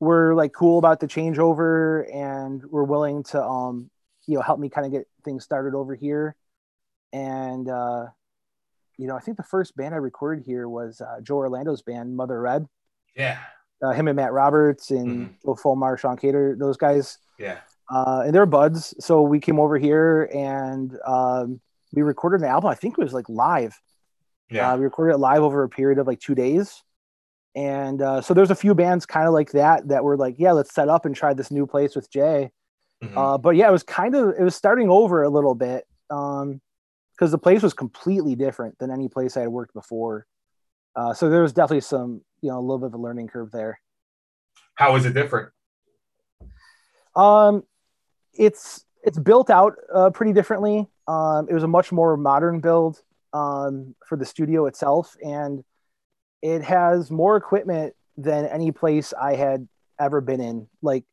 [0.00, 3.90] were like cool about the changeover and were willing to, um,
[4.26, 6.34] you know, help me kind of get things started over here.
[7.12, 8.06] And, uh,
[8.98, 12.16] you know, I think the first band I recorded here was uh, Joe Orlando's band,
[12.16, 12.66] Mother Red.
[13.14, 13.38] Yeah
[13.82, 15.32] uh, him and Matt Roberts and mm-hmm.
[15.44, 17.18] Joe Fulmar, Sean Cater, those guys.
[17.38, 17.58] Yeah.
[17.90, 18.94] Uh, and they're buds.
[19.00, 21.60] So we came over here and um,
[21.92, 22.70] we recorded an album.
[22.70, 23.78] I think it was like live.
[24.50, 24.72] Yeah.
[24.72, 26.82] Uh, we recorded it live over a period of like two days.
[27.54, 30.52] And uh, so there's a few bands kind of like that that were like, yeah,
[30.52, 32.50] let's set up and try this new place with Jay.
[33.02, 33.18] Mm-hmm.
[33.18, 36.42] Uh, but yeah, it was kind of it was starting over a little bit because
[36.42, 36.60] um,
[37.18, 40.26] the place was completely different than any place I had worked before.
[40.94, 43.50] Uh, so there was definitely some you know a little bit of a learning curve
[43.50, 43.80] there.
[44.74, 45.50] How is it different?
[47.14, 47.64] Um,
[48.34, 50.88] it's it's built out uh, pretty differently.
[51.08, 53.02] Um, it was a much more modern build
[53.32, 55.64] um, for the studio itself, and
[56.42, 60.68] it has more equipment than any place I had ever been in.
[60.82, 61.04] Like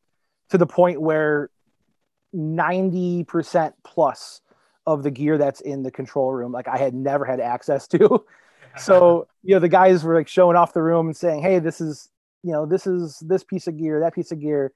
[0.49, 1.49] to the point where
[2.33, 4.41] ninety percent plus
[4.85, 8.25] of the gear that's in the control room, like I had never had access to.
[8.77, 11.81] So you know, the guys were like showing off the room and saying, "Hey, this
[11.81, 12.09] is
[12.43, 14.71] you know, this is this piece of gear, that piece of gear,"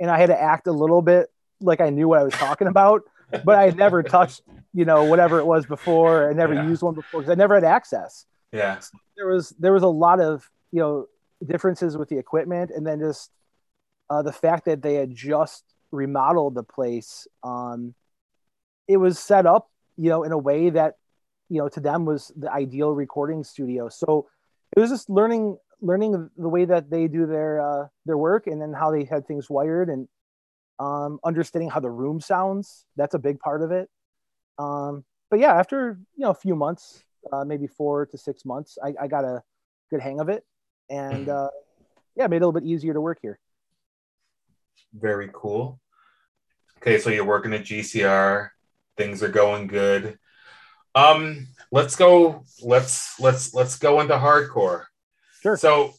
[0.00, 1.28] and I had to act a little bit
[1.60, 3.02] like I knew what I was talking about,
[3.44, 6.30] but I had never touched, you know, whatever it was before.
[6.30, 6.66] I never Yeah.
[6.66, 8.26] used one before because I never had access.
[8.52, 8.80] Yeah.
[9.16, 11.06] There was there was a lot of you know
[11.44, 13.30] differences with the equipment, and then just
[14.10, 17.26] uh, the fact that they had just remodeled the place.
[17.42, 17.94] Um,
[18.88, 20.96] it was set up, you know, in a way that
[21.52, 23.90] you know to them was the ideal recording studio.
[23.90, 24.26] So
[24.74, 28.60] it was just learning learning the way that they do their uh, their work, and
[28.60, 30.08] then how they had things wired, and
[30.78, 32.86] um, understanding how the room sounds.
[32.96, 33.90] That's a big part of it.
[34.58, 38.78] Um, but yeah, after you know a few months, uh, maybe four to six months,
[38.82, 39.42] I, I got a
[39.90, 40.44] good hang of it,
[40.88, 41.50] and uh,
[42.16, 43.38] yeah, made it a little bit easier to work here.
[44.94, 45.80] Very cool.
[46.78, 48.48] Okay, so you're working at GCR.
[48.96, 50.18] Things are going good.
[50.94, 52.44] Um, let's go.
[52.62, 54.84] Let's let's let's go into hardcore.
[55.42, 55.56] Sure.
[55.56, 55.94] So,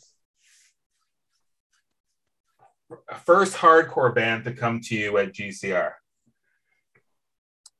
[3.25, 5.93] first hardcore band to come to you at GCR.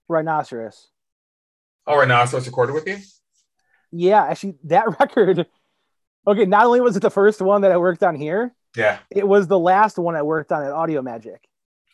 [0.08, 0.90] Rhinoceros.
[1.86, 2.98] Oh, Rhinoceros recorded with you.
[3.92, 5.46] Yeah, actually, that record.
[6.26, 9.00] Okay, not only was it the first one that I worked on here, Yeah.
[9.10, 11.48] it was the last one I worked on at Audio Magic.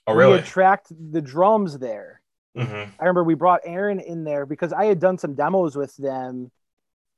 [0.05, 0.37] Oh, We really?
[0.37, 2.18] had tracked the drums there.
[2.55, 5.95] Hmm I remember we brought Aaron in there because I had done some demos with
[5.97, 6.51] them,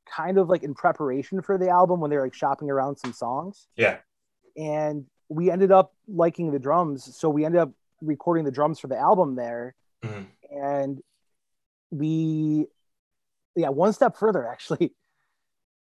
[0.06, 3.14] kind of like in preparation for the album when they were like shopping around some
[3.14, 3.68] songs.
[3.76, 3.98] Yeah.
[4.58, 8.88] And we ended up liking the drums, so we ended up recording the drums for
[8.88, 9.76] the album there.
[10.04, 10.26] Mhm.
[10.52, 11.02] And
[11.92, 12.68] we,
[13.56, 14.94] yeah, one step further actually.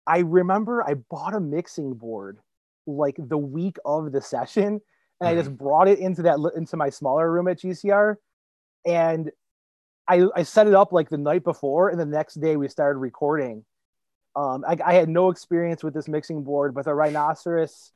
[0.07, 2.39] I remember I bought a mixing board
[2.87, 4.81] like the week of the session,
[5.21, 8.17] and I just brought it into that into my smaller room at GCR,
[8.85, 9.31] and
[10.09, 12.99] I I set it up like the night before, and the next day we started
[12.99, 13.65] recording.
[14.35, 17.93] Um, I, I had no experience with this mixing board, but the rhinoceros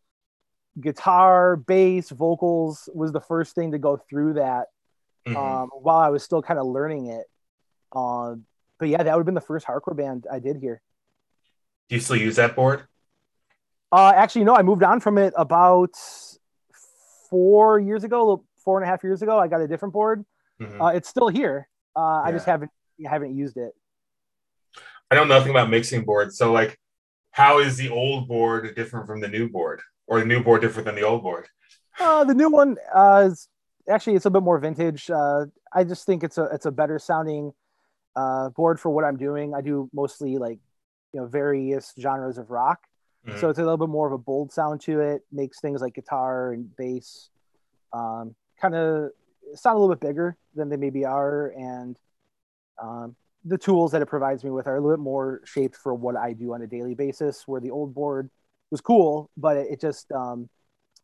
[0.79, 4.67] guitar, bass, vocals was the first thing to go through that
[5.27, 5.37] Mhm.
[5.37, 7.27] um, while I was still kind of learning it.
[7.93, 8.45] Um,
[8.79, 10.83] but yeah, that would have been the first hardcore band I did here.
[11.89, 12.83] Do you still use that board?
[13.91, 15.95] Uh, actually, no, I moved on from it about
[17.31, 19.39] four years ago, four and a half years ago.
[19.39, 20.25] I got a different board.
[20.61, 20.81] Mhm.
[20.81, 21.69] Uh, it's still here.
[21.95, 22.71] Uh, I just haven't
[23.05, 23.73] haven't used it.
[25.11, 26.37] I know nothing about mixing boards.
[26.37, 26.79] So, like,
[27.31, 30.87] how is the old board different from the new board, or the new board different
[30.87, 31.49] than the old board?
[32.01, 33.49] Uh, the new one uh, is
[33.89, 35.11] actually it's a bit more vintage.
[35.11, 37.53] Uh, I just think it's a it's a better sounding
[38.17, 39.55] uh, board for what I'm doing.
[39.55, 40.59] I do mostly like
[41.13, 42.81] you know various genres of rock,
[43.27, 43.39] Mhm.
[43.41, 45.23] so it's a little bit more of a bold sound to it.
[45.31, 47.31] Makes things like guitar and bass
[47.93, 49.11] um, kind of
[49.55, 51.97] sound a little bit bigger than they maybe are, and
[52.83, 55.95] um, the tools that it provides me with are a little bit more shaped for
[55.95, 57.45] what I do on a daily basis.
[57.47, 58.31] Where the old board
[58.71, 60.49] was cool, but it, it just um,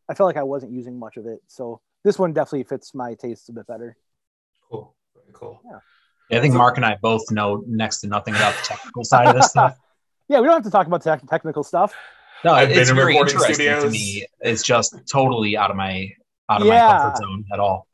[0.09, 1.39] I felt like I wasn't using much of it.
[1.47, 3.95] So this one definitely fits my tastes a bit better.
[4.69, 4.93] Cool.
[5.15, 5.61] Very cool.
[6.29, 9.27] Yeah, I think Mark and I both know next to nothing about the technical side
[9.27, 9.77] of this stuff.
[10.29, 11.93] Yeah, we don't have to talk about tech technical stuff.
[12.45, 14.25] No, I've been it's in very recording interesting to me.
[14.39, 16.09] It's just totally out of my
[16.49, 16.87] out of Yeah.
[16.87, 17.87] my comfort zone at all.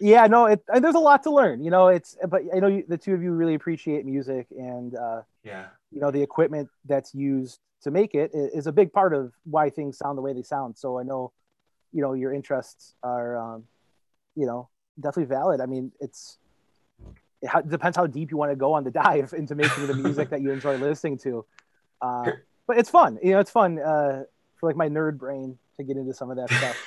[0.00, 1.64] Yeah, no, it, and there's a lot to learn.
[1.64, 4.94] You know, it's but I know you, the two of you really appreciate music, and
[4.94, 5.66] uh, Yeah.
[5.90, 9.70] you know the equipment that's used to make it is a big part of why
[9.70, 10.76] things sound the way they sound.
[10.76, 11.32] So I know,
[11.92, 13.64] you know, your interests are, um,
[14.34, 14.68] you know,
[15.00, 15.60] definitely valid.
[15.60, 16.38] I mean, it's
[17.42, 20.30] it depends how deep you want to go on the dive into making the music
[20.30, 21.44] that you enjoy listening to.
[22.02, 22.32] Uh,
[22.66, 23.18] but it's fun.
[23.22, 24.24] You know, it's fun uh,
[24.58, 26.76] for like my nerd brain to get into some of that stuff.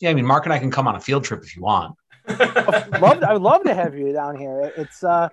[0.00, 1.94] Yeah, I mean, Mark and I can come on a field trip if you want.
[2.28, 4.72] love, I would love to have you down here.
[4.76, 5.28] It's uh,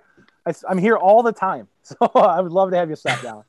[0.46, 3.44] I, am here all the time, so I would love to have you stop down.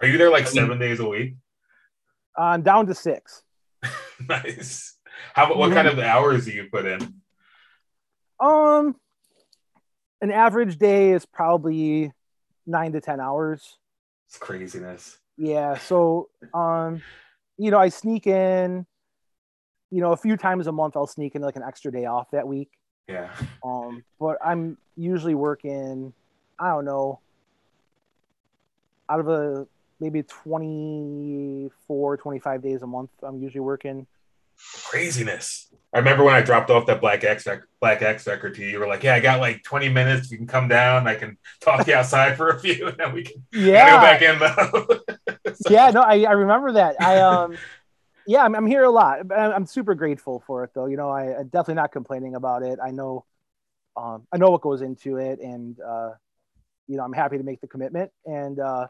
[0.00, 1.34] Are you there like seven days a week?
[2.36, 3.42] I'm down to six.
[4.28, 4.96] nice.
[5.34, 7.22] How about what kind of hours do you put in?
[8.40, 8.96] Um,
[10.20, 12.12] an average day is probably
[12.66, 13.78] nine to ten hours.
[14.26, 15.18] It's craziness.
[15.36, 15.78] Yeah.
[15.78, 17.02] So, um,
[17.56, 18.86] you know, I sneak in,
[19.92, 20.96] you know, a few times a month.
[20.96, 22.70] I'll sneak in like an extra day off that week.
[23.08, 23.28] Yeah.
[23.64, 26.12] Um, but I'm usually working.
[26.58, 27.20] I don't know.
[29.08, 29.68] Out of a
[30.00, 34.08] maybe 24, 25 days a month, I'm usually working.
[34.84, 35.68] Craziness.
[35.94, 37.46] I remember when I dropped off that black X
[37.80, 38.68] black X record to you.
[38.68, 40.30] You were like, "Yeah, I got like 20 minutes.
[40.30, 41.06] You can come down.
[41.06, 44.22] I can talk you outside for a few, and then we can yeah go back
[44.22, 46.96] in though." so, yeah, no, I, I remember that.
[47.00, 47.56] I um,
[48.26, 49.20] yeah, I'm, I'm here a lot.
[49.32, 50.86] I'm, super grateful for it though.
[50.86, 52.78] You know, I, I'm definitely not complaining about it.
[52.82, 53.24] I know,
[53.96, 56.10] um, I know what goes into it, and uh,
[56.88, 58.10] you know, I'm happy to make the commitment.
[58.24, 58.88] And uh,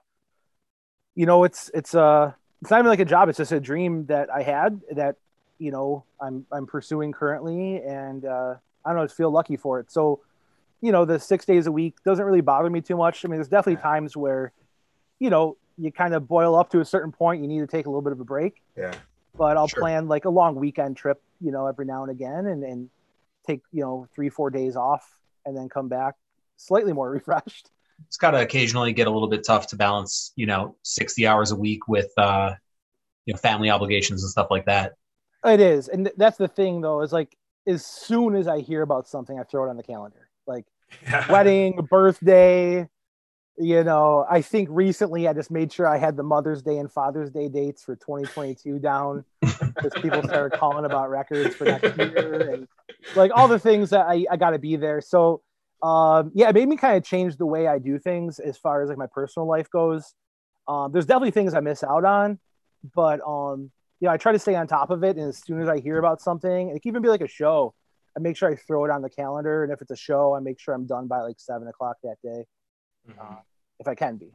[1.14, 3.29] you know, it's it's uh, it's not even like a job.
[3.29, 5.16] It's just a dream that I had that
[5.59, 9.81] you know I'm I'm pursuing currently, and uh, I don't know, just feel lucky for
[9.81, 9.90] it.
[9.90, 10.21] So,
[10.81, 13.25] you know, the six days a week doesn't really bother me too much.
[13.25, 14.53] I mean, there's definitely times where,
[15.18, 17.42] you know, you kind of boil up to a certain point.
[17.42, 18.62] You need to take a little bit of a break.
[18.77, 18.92] Yeah.
[19.42, 19.81] But I'll Sure.
[19.81, 22.88] plan like a long weekend trip, you know, every now and again, and and
[23.44, 26.14] take you know three four days off, and then come back
[26.57, 27.72] slightly more refreshed.
[28.07, 31.50] It's got to occasionally get a little bit tough to balance, you know, 60 hours
[31.50, 32.52] a week with, uh,
[33.26, 34.92] you know, family obligations and stuff like that.
[35.44, 37.00] It is, and th- that's the thing though.
[37.00, 40.28] Is like as soon as I hear about something, I throw it on the calendar.
[40.46, 40.66] Like
[41.28, 42.88] wedding, birthday.
[43.59, 46.91] You know, I think recently I just made sure I had the Mother's Day and
[46.91, 52.51] Father's Day dates for 2022 down because people started calling about records for next year
[52.51, 52.69] and
[53.15, 55.03] like all the things that I, I got to be there.
[55.03, 55.43] So,
[55.83, 58.83] um, yeah, it made me kind of change the way I do things as far
[58.83, 60.15] as like my personal life goes.
[60.67, 62.38] Um, there's definitely things I miss out on,
[62.95, 65.17] but um, you know, I try to stay on top of it.
[65.17, 67.75] And as soon as I hear about something, it can even be like a show,
[68.17, 69.65] I make sure I throw it on the calendar.
[69.65, 72.17] And if it's a show, I make sure I'm done by like seven o'clock that
[72.23, 72.45] day,
[73.09, 73.38] Mhm.
[73.79, 74.33] if I can be.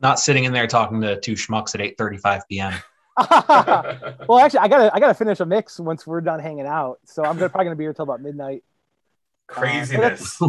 [0.00, 2.72] Not sitting in there talking to two schmucks at 8:35 p.m.
[4.28, 6.98] well, actually, I gotta I gotta finish a mix once we're done hanging out.
[7.04, 8.64] So I'm gonna, probably gonna be here till about midnight.
[9.46, 10.40] Craziness.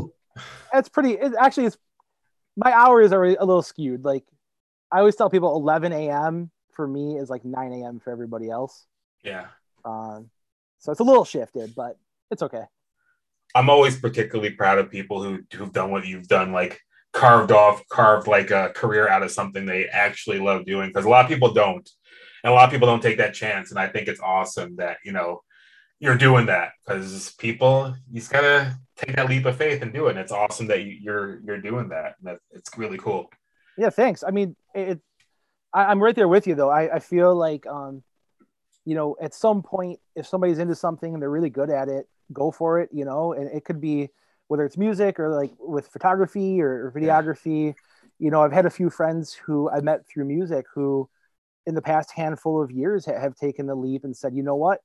[0.73, 1.11] That's pretty.
[1.11, 1.77] It, actually, it's
[2.57, 4.03] my hours are a little skewed.
[4.03, 4.23] Like
[4.91, 6.49] I always tell people, 11 a.m.
[6.71, 7.99] for me is like 9 a.m.
[7.99, 8.85] for everybody else.
[9.23, 9.47] yeah.
[9.83, 10.29] Um,
[10.79, 11.97] so it's a little shifted, but
[12.31, 12.63] it's okay.
[13.53, 16.81] I'm always particularly proud of people who who've done what you've done, like
[17.15, 20.89] carved off, carved like a career out of something they actually love doing.
[20.89, 21.89] Because a lot of people don't,
[22.43, 23.71] and a lot of people don't take that chance.
[23.71, 25.41] And I think it's awesome that you know
[25.99, 30.07] you're doing that because people you just gotta take that leap of faith and do
[30.07, 30.11] it.
[30.11, 32.15] And it's awesome that you, you're you're doing that.
[32.19, 33.29] And that it's really cool.
[33.77, 34.23] Yeah, thanks.
[34.27, 34.99] I mean, it.
[35.73, 36.69] I, I'm right there with you, though.
[36.69, 38.03] I, I feel like, um,
[38.85, 42.07] you know, at some point, if somebody's into something and they're really good at it,
[42.31, 42.89] go for it.
[42.91, 44.09] You know, and it could be
[44.47, 47.73] whether it's music or like with photography or, videography.
[48.19, 51.09] You know, I've had a few friends who I met through music who,
[51.65, 54.55] in the past handful of years, ha- have taken the leap and said, you know
[54.55, 54.79] what,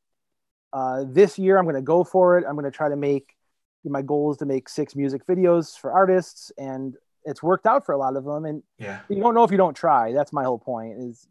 [0.72, 2.44] uh, this year I'm going to go for it.
[2.48, 3.36] I'm going to try to make
[3.84, 7.92] my goal is to make six music videos for artists, and it's worked out for
[7.92, 8.44] a lot of them.
[8.44, 9.00] And Yeah.
[9.08, 10.12] you don't know if you don't try.
[10.12, 10.98] That's my whole point.
[10.98, 11.26] Is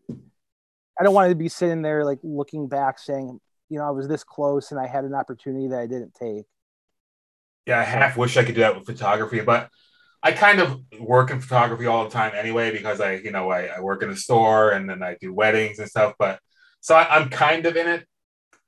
[0.99, 3.39] I don't want to be sitting there like looking back saying,
[3.69, 6.45] you know, I was this close and I had an opportunity that I didn't take.
[7.69, 9.69] Yeah, I half wish I could do that with photography, but
[10.23, 13.65] I kind of work in photography all the time anyway because I, you know, I,
[13.65, 16.15] I work in a store and then I do weddings and stuff.
[16.17, 16.39] But
[16.81, 18.07] so I, I'm kind of in it,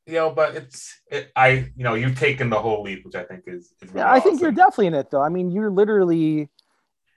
[0.05, 0.29] you know.
[0.29, 3.73] But it's, it, I, you know, you've taken the whole leap, which I think is,
[3.81, 5.23] is really Yeah, I think you're definitely in it though.
[5.23, 6.47] I mean, you're literally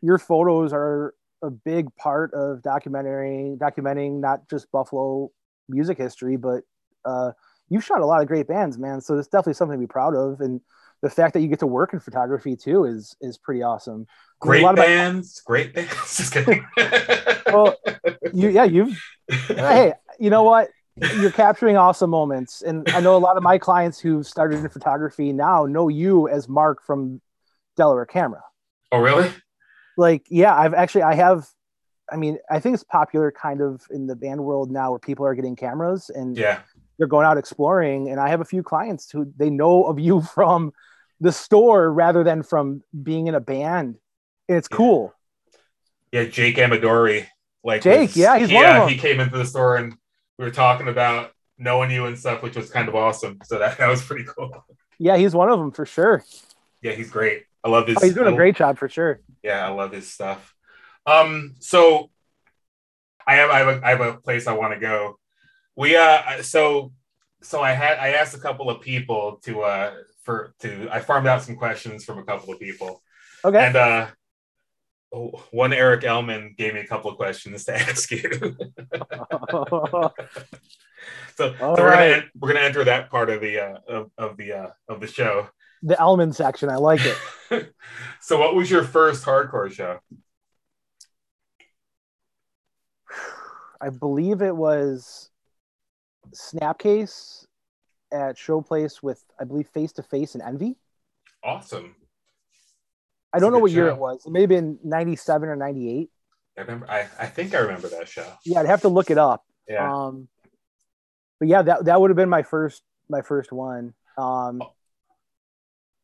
[0.00, 5.30] your photos are a big part of documentary documenting not just Buffalo
[5.68, 6.62] music history, but
[7.04, 7.32] uh,
[7.68, 9.02] you've shot a lot of great bands, man.
[9.02, 10.40] So it's definitely something to be proud of.
[10.40, 10.62] And
[11.04, 13.92] the fact that you get to work in photography too is is pretty awesome.
[13.94, 15.90] I mean, a great of my- bands, great bands.
[16.16, 16.64] Just kidding.
[17.46, 17.76] Well,
[18.32, 18.98] you yeah you've
[19.48, 20.70] hey you know what
[21.20, 24.68] you're capturing awesome moments and i know a lot of my clients who've started in
[24.68, 27.20] photography now know you as mark from
[27.76, 28.42] delaware camera
[28.92, 29.28] oh, really?
[29.96, 31.48] like yeah i've actually i have
[32.12, 35.26] i mean i think it's popular kind of in the band world now where people
[35.26, 36.60] are getting cameras and Yeah.
[36.98, 40.20] they're going out exploring and i have a few clients who they know of you
[40.36, 40.72] from
[41.24, 43.96] the store rather than from being in a band
[44.48, 44.76] and it's Yeah.
[44.76, 45.14] cool
[46.12, 47.26] Yeah, Jake Amadori.
[47.64, 48.88] Like Jake, was- yeah, he's one yeah, of them.
[48.90, 49.94] he came into the store and
[50.38, 53.38] we were talking about knowing you and stuff, which was kind of awesome.
[53.44, 54.50] So that, that was pretty cool.
[54.98, 56.22] yeah he's one of them for sure
[56.82, 57.44] Yeah, he's great.
[57.64, 57.96] I love his.
[57.96, 60.54] oh, he's doing a great job for sure Yeah, I love his stuff.
[61.06, 62.10] Um, so
[63.26, 65.18] I have I have a, I have a place I want to go.
[65.76, 66.92] We uh, so
[67.42, 69.92] so I had I asked a couple of people to uh
[70.24, 73.02] for to I farmed out some questions from a couple of people,
[73.44, 74.06] okay and uh,
[75.50, 78.30] one Eric Elman gave me a couple of questions to ask you.
[81.36, 82.10] so we're right.
[82.10, 85.06] gonna we're gonna enter that part of the uh, of, of the uh, of the
[85.06, 85.48] show.
[85.82, 86.68] the Elman section.
[86.68, 87.16] I like it.
[88.20, 89.98] so, what was your first hardcore show?
[93.80, 95.30] I believe it was
[96.32, 97.43] Snapcase
[98.14, 100.76] at Showplace with I believe Face to Face and Envy.
[101.42, 101.94] Awesome.
[103.32, 104.24] I don't know what year it was.
[104.24, 106.08] It may have been '97 or '98.
[106.56, 106.88] I remember.
[106.88, 108.26] I, I think I remember that show.
[108.44, 109.44] Yeah, I'd have to look it up.
[109.68, 109.92] Yeah.
[109.92, 110.28] Um,
[111.40, 113.94] but yeah, that that would have been my first my first one.
[114.16, 114.62] Um,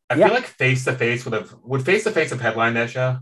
[0.09, 0.27] I yeah.
[0.27, 3.19] feel like Face to Face would have would Face to Face have headlined that show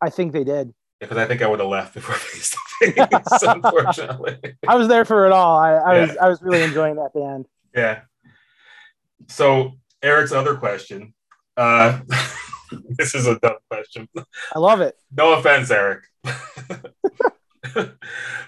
[0.00, 0.74] I think they did.
[1.00, 2.58] because I think I would have left before Face to
[2.92, 3.42] Face.
[3.42, 4.38] unfortunately.
[4.66, 5.58] I was there for it all.
[5.58, 7.46] I, I was I was really enjoying that band.
[7.74, 8.00] Yeah.
[9.28, 9.72] So
[10.02, 11.14] Eric's other question.
[11.56, 12.00] Uh,
[12.98, 14.08] this is a dumb question.
[14.54, 14.96] I love it.
[15.16, 16.04] No offense, Eric.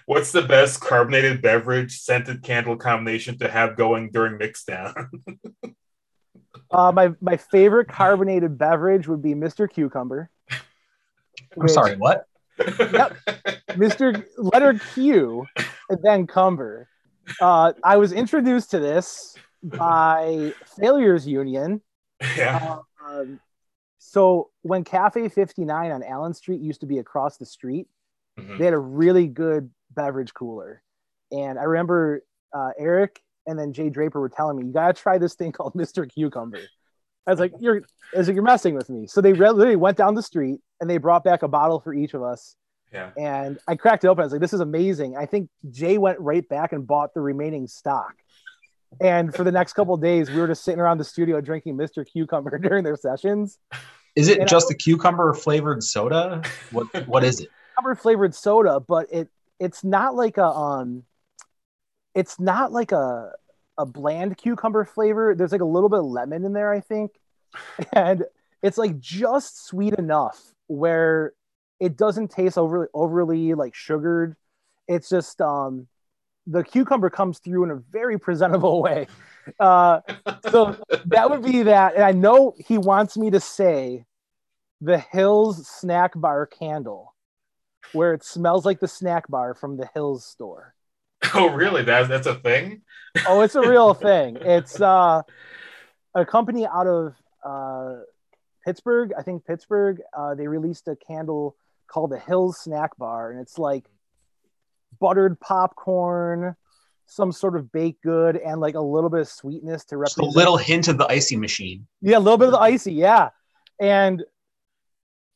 [0.07, 5.09] What's the best carbonated beverage scented candle combination to have going during mixdown?
[6.70, 9.70] Uh, my my favorite carbonated beverage would be Mr.
[9.70, 10.29] Cucumber.
[11.61, 12.24] I'm sorry, what?
[12.59, 13.16] Yep,
[13.70, 14.24] Mr.
[14.37, 15.47] Letter Q
[15.89, 16.89] and then Cumber.
[17.41, 19.37] Uh, I was introduced to this
[19.71, 21.81] by Failures Union.
[22.37, 22.79] yeah.
[23.07, 23.41] Um,
[23.99, 27.89] so when Cafe 59 on Allen Street used to be across the street,
[28.39, 28.59] Mhm.
[28.59, 30.83] they had a really good beverage cooler.
[31.33, 35.19] And I remember uh, Eric and then Jay Draper were telling me, you gotta try
[35.19, 36.09] this thing called Mr.
[36.11, 36.61] Cucumber.
[37.27, 37.83] I was like, you're,
[38.14, 39.07] I was like, you're messing with me.
[39.09, 41.93] So they re- literally went down the street and they brought back a bottle for
[41.93, 42.55] each of us.
[42.93, 43.11] Yeah.
[43.19, 44.23] And I cracked it open.
[44.23, 45.17] I was like, this is amazing.
[45.17, 48.14] I think Jay went right back and bought the remaining stock.
[49.01, 51.76] And for the next couple of days, we were just sitting around the studio drinking
[51.76, 52.07] Mr.
[52.07, 53.59] Cucumber during their sessions.
[54.14, 56.43] Is it And just a cucumber flavored soda?
[56.70, 57.49] What what is it?
[57.74, 59.28] Cucumber flavored soda, but it
[59.61, 61.05] it's not like a um
[62.14, 63.32] it's not like a
[63.76, 65.34] a bland cucumber flavor.
[65.34, 67.12] There's like a little bit of lemon in there, I think.
[67.93, 68.24] And
[68.62, 71.32] it's like just sweet enough where
[71.78, 74.37] it doesn't taste overly overly like sugared.
[74.89, 75.89] It's just um
[76.47, 79.07] the cucumber comes through in a very presentable way.
[79.61, 80.01] Uh
[80.51, 80.77] so
[81.07, 81.95] that would be that.
[81.95, 84.05] And I know he wants me to say
[84.81, 87.15] the Hills snack bar candle,
[87.93, 90.75] where it smells like the snack bar from the Hills store.
[91.35, 91.83] Oh, really?
[91.83, 92.83] That's that's a thing.
[93.27, 94.37] Oh, it's a real thing.
[94.41, 95.23] It's uh,
[96.15, 98.01] a company out of uh,
[98.65, 100.01] Pittsburgh, I think Pittsburgh.
[100.17, 101.57] Uh, they released a candle
[101.89, 103.85] called the Hills Snack Bar, and it's like
[105.01, 106.57] buttered popcorn,
[107.07, 110.24] some sort of baked good, and like a little bit of sweetness to Just a
[110.24, 111.87] little hint of the ICEE machine.
[112.01, 113.30] Yeah, a little bit of the ICEE, yeah.
[113.80, 114.24] And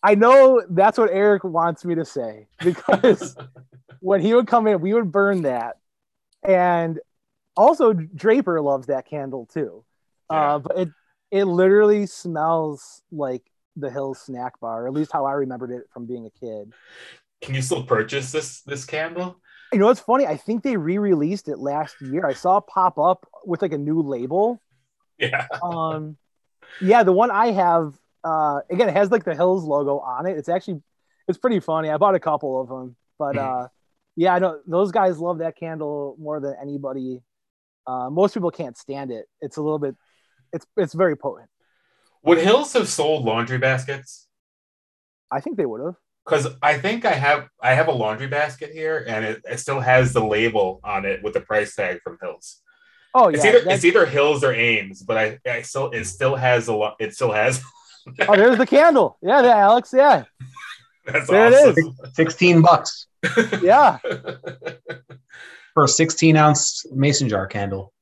[0.02, 3.36] I know that's what Eric wants me to say because
[4.00, 5.76] when he would come in, we would burn that.
[6.42, 6.98] And
[7.56, 9.84] also Draper loves that candle too.
[10.30, 10.54] Yeah.
[10.54, 10.88] Uh, but it
[11.30, 13.42] it literally smells like
[13.76, 16.72] the Hills snack bar, at least how I remembered it from being a kid.
[17.42, 19.40] Can you still purchase this this candle?
[19.72, 20.26] You know what's funny?
[20.26, 22.26] I think they re-released it last year.
[22.26, 24.60] I saw it pop up with like a new label.
[25.18, 25.46] Yeah.
[25.62, 26.16] um
[26.80, 30.36] yeah the one i have uh again it has like the hills logo on it
[30.36, 30.80] it's actually
[31.26, 33.68] it's pretty funny i bought a couple of them but uh
[34.16, 37.22] yeah i know those guys love that candle more than anybody
[37.86, 39.96] uh most people can't stand it it's a little bit
[40.52, 41.48] it's it's very potent
[42.22, 44.26] Would Hills have sold laundry baskets?
[45.30, 48.70] i think they would have Because I think I have I have a laundry basket
[48.72, 52.18] here, and it, it still has the label on it with the price tag from
[52.22, 52.60] Hills.
[53.14, 56.04] oh It's yeah either that's- it's either Hills or Ames, but I, I still it
[56.04, 56.96] still has a lot.
[57.00, 57.62] It still has.
[58.28, 60.24] oh there's the candle yeah there alex yeah
[61.06, 61.94] That's There it awesome.
[62.14, 63.06] 16 bucks
[63.62, 63.98] yeah
[65.74, 67.92] for a 16 ounce mason jar candle.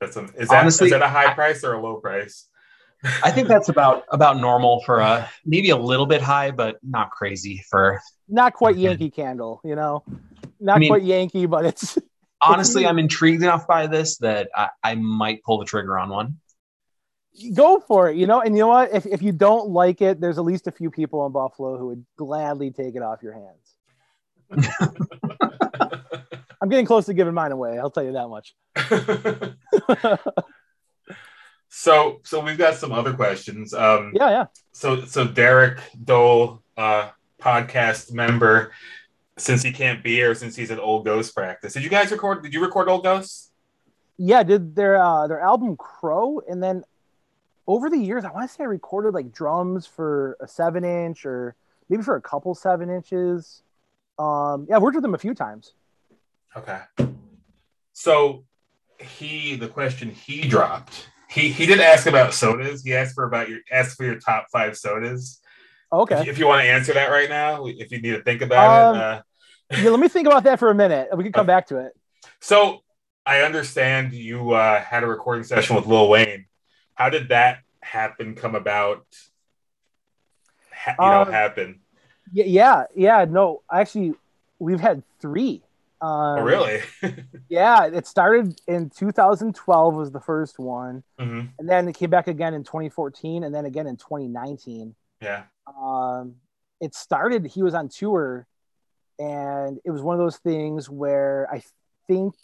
[0.00, 2.46] That's a, is that Honestly, is that a high I- price or a low price?
[3.24, 7.10] I think that's about about normal for a maybe a little bit high, but not
[7.10, 10.04] crazy for not quite yankee candle you know
[10.60, 11.96] not I mean- quite yankee but it's
[12.40, 16.38] honestly, I'm intrigued enough by this that I, I might pull the trigger on one.
[17.54, 18.40] go for it, you know.
[18.40, 18.92] And you know what?
[18.92, 21.88] If, if you don't like it, there's at least a few people in Buffalo who
[21.88, 23.74] would gladly take it off your hands.
[26.60, 27.78] I'm getting close to giving mine away.
[27.78, 28.54] I'll tell you that much.
[31.68, 33.74] so so we've got some other questions.
[33.74, 34.44] Um, yeah, yeah.
[34.72, 37.10] So so Derek Dole, uh,
[37.40, 38.72] podcast member,
[39.36, 41.74] since he can't be here, since he's at Old Ghost practice.
[41.74, 42.42] Did you guys record?
[42.42, 43.52] Did you record Old Ghost?
[44.16, 46.84] Yeah, did their uh, their album Crow, and then
[47.68, 51.26] over the years, I want to say I recorded like drums for a seven inch
[51.26, 51.54] or
[51.88, 53.62] maybe for a couple seven inches.
[54.18, 55.74] Um, yeah, I've worked with them a few times.
[56.56, 56.80] Okay.
[57.92, 58.44] So
[58.98, 61.08] he the question he dropped.
[61.28, 62.82] He he did ask about sodas.
[62.82, 65.40] He asked for about your asked for your top five sodas.
[65.92, 68.42] Okay, If, if you want to answer that right now, if you need to think
[68.42, 69.02] about Um, it.
[69.02, 69.22] Uh,
[69.82, 71.08] yeah, let me think about that for a minute.
[71.16, 71.92] We can come back to it.
[72.40, 72.80] so
[73.26, 76.46] I understand you uh, had a recording session with Lil Wayne.
[76.94, 78.34] How did that happen?
[78.34, 79.04] Come about?
[80.72, 81.80] Ha- you know, Um, happen.
[82.32, 83.24] Yeah, yeah, yeah.
[83.28, 84.14] No, actually,
[84.58, 85.62] we've had three.
[86.00, 86.80] Um, oh, really?
[87.48, 92.28] Yeah, it started in 2012 was the first one, hmm and then it came back
[92.28, 94.94] again in 2014, and then again in 2019.
[95.20, 95.44] Yeah.
[95.66, 96.36] Um,
[96.80, 97.46] it started.
[97.46, 98.46] He was on tour,
[99.18, 101.62] and it was one of those things where I
[102.06, 102.34] think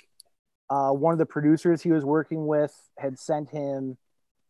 [0.71, 3.97] uh, one of the producers he was working with had sent him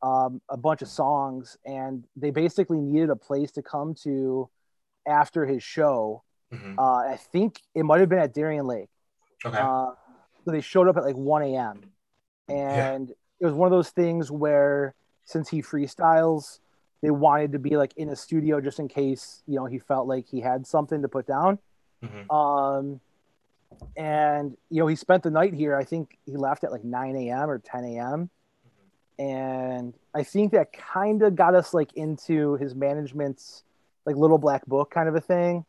[0.02, 4.48] um, a bunch of songs, and they basically needed a place to come to
[5.06, 6.22] after his show.
[6.52, 8.88] hmm Uh, I think it might have been at Darien Lake.
[9.44, 9.58] Okay.
[9.58, 9.92] Uh,
[10.44, 11.82] so they showed up at like 1 a.m.
[12.48, 16.58] And it was one of those things where since he freestyles,
[17.02, 20.06] they wanted to be like in a studio just in case, you know, he felt
[20.06, 21.58] like he had something to put down.
[22.02, 22.30] Mhm.
[22.30, 23.00] Um,
[23.96, 25.76] and, you know, he spent the night here.
[25.76, 27.50] I think he left at like 9 a.m.
[27.50, 28.30] or 10 a.m.
[29.18, 33.64] And I think that kind of got us like into his management's
[34.06, 35.64] like little black book kind of a thing.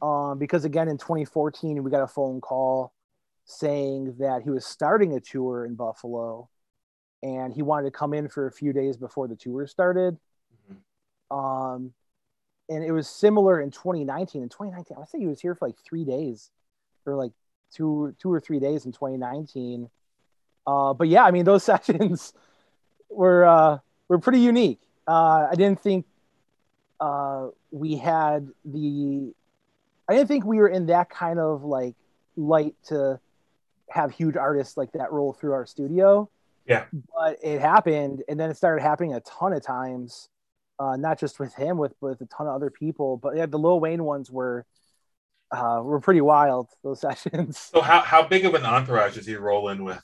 [0.00, 2.92] Um, because again, in 2014, we got a phone call
[3.44, 6.48] saying that he was starting a tour in Buffalo
[7.22, 10.18] and he wanted to come in for a few days before the tour started.
[10.70, 11.36] Mhm.
[11.36, 11.94] Um,
[12.68, 14.42] and it was similar in 2019.
[14.42, 16.50] In 2019, I think he was here for like three days
[17.06, 17.32] or like
[17.72, 19.90] two, two or three days in 2019.
[20.66, 22.32] Uh, but yeah, I mean, those sessions
[23.10, 23.78] were, uh,
[24.08, 24.80] were pretty unique.
[25.06, 26.06] Uh, I didn't think,
[27.00, 29.34] uh, we had the,
[30.08, 31.96] I didn't think we were in that kind of like
[32.36, 33.20] light to
[33.90, 36.30] have huge artists like that roll through our studio.
[36.66, 36.84] Yeah.
[36.92, 40.28] But it happened, and then it started happening a ton of times,
[40.78, 43.16] uh, not just with him, with with a ton of other people.
[43.16, 44.64] But yeah, the Lil Wayne ones were
[45.50, 46.70] uh, were pretty wild.
[46.82, 47.58] Those sessions.
[47.58, 50.02] So how how big of an entourage does he roll in with?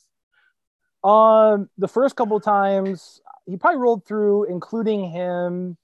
[1.03, 5.79] Um, the first couple times he probably rolled through, including him,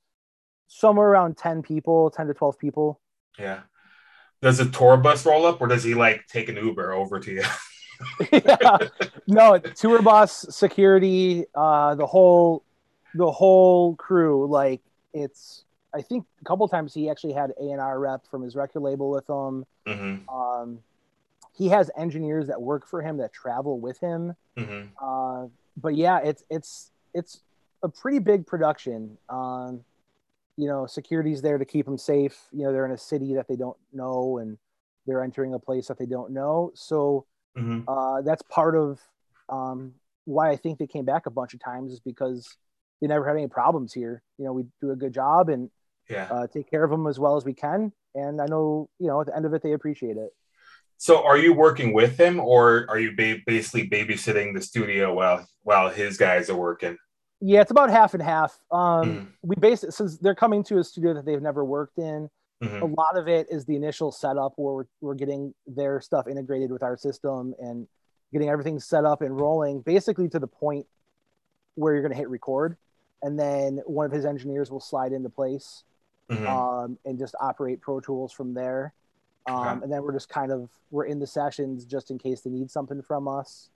[0.66, 3.00] somewhere around ten people, ten to twelve people.
[3.38, 3.60] Yeah.
[4.42, 7.32] Does a tour bus roll up, or does he like take an Uber over to
[7.32, 7.42] you?
[8.32, 8.78] yeah.
[9.28, 12.62] No, tour bus, security, uh, the whole,
[13.14, 14.46] the whole crew.
[14.48, 14.80] Like
[15.12, 18.54] it's, I think a couple times he actually had A and R rep from his
[18.54, 19.64] record label with him.
[19.86, 20.78] hmm Um,
[21.56, 24.36] he has engineers that work for him that travel with him.
[24.56, 27.40] hmm Uh, but yeah, it's it's it's
[27.82, 29.18] a pretty big production.
[29.28, 29.84] Um,
[30.56, 32.46] you know, security's there to keep them safe.
[32.52, 34.56] You know, they're in a city that they don't know, and
[35.06, 36.70] they're entering a place that they don't know.
[36.74, 37.26] So
[37.56, 39.00] hmm uh, that's part of
[39.48, 39.92] um,
[40.24, 42.48] why I think they came back a bunch of times is because
[43.00, 44.22] they never had any problems here.
[44.38, 45.70] You know, we do a good job and
[46.08, 46.28] Yeah.
[46.30, 47.92] uh, take care of them as well as we can.
[48.14, 50.30] And I know, you know, at the end of it, they appreciate it.
[50.98, 55.46] So are you working with him, or are you ba- basically babysitting the studio while
[55.62, 56.96] while his guys are working?
[57.40, 58.58] Yeah, it's about half and half.
[58.70, 59.26] Um, Mhm.
[59.42, 62.30] We base it since they're coming to a studio that they've never worked in.
[62.62, 62.80] Mhm.
[62.82, 66.70] A lot of it is the initial setup where we're, we're getting their stuff integrated
[66.72, 67.86] with our system and
[68.32, 70.86] getting everything set up and rolling, basically to the point
[71.74, 72.76] where you're going to hit record,
[73.22, 75.84] and then one of his engineers will slide into place
[76.30, 76.46] Mhm.
[76.46, 78.94] um, and just operate Pro Tools from there.
[79.46, 79.84] Um, Okay.
[79.84, 82.70] And then we're just kind of we're in the sessions just in case they need
[82.70, 83.70] something from us.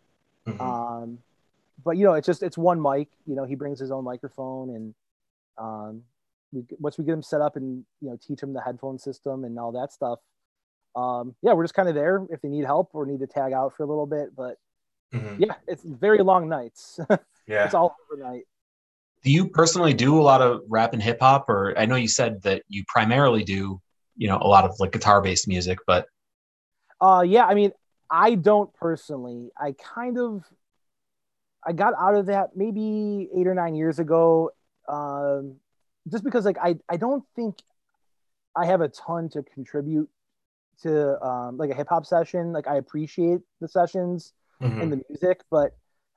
[0.46, 0.60] Mhm.
[0.60, 1.18] Um,
[1.84, 3.08] but you know, it's just it's one mic.
[3.26, 4.94] You know, he brings his own microphone, and
[5.58, 6.04] um,
[6.52, 9.44] we, once we get them set up and you know teach them the headphone system
[9.44, 10.18] and all that stuff.
[10.96, 13.52] Um, yeah, we're just kind of there if they need help or need to tag
[13.52, 14.34] out for a little bit.
[14.36, 14.56] But
[15.14, 15.36] Mhm.
[15.38, 16.98] yeah, it's very long nights.
[17.46, 17.64] Yeah.
[17.64, 18.44] it's all overnight.
[19.24, 22.06] Do you personally do a lot of rap and hip hop, or I know you
[22.06, 23.80] said that you primarily do,
[24.16, 26.06] you know, a lot of like guitar based music, but
[27.00, 27.72] Uh, yeah, I mean,
[28.08, 29.50] I don't personally.
[29.58, 30.44] I kind of,
[31.66, 34.50] I got out of that maybe eight or nine years ago,
[34.88, 35.56] um,
[36.10, 37.56] just because like I I don't think
[38.56, 40.08] I have a ton to contribute
[40.82, 42.52] to um, like a hip hop session.
[42.52, 44.82] Like I appreciate the sessions Mhm.
[44.82, 45.76] and the music, but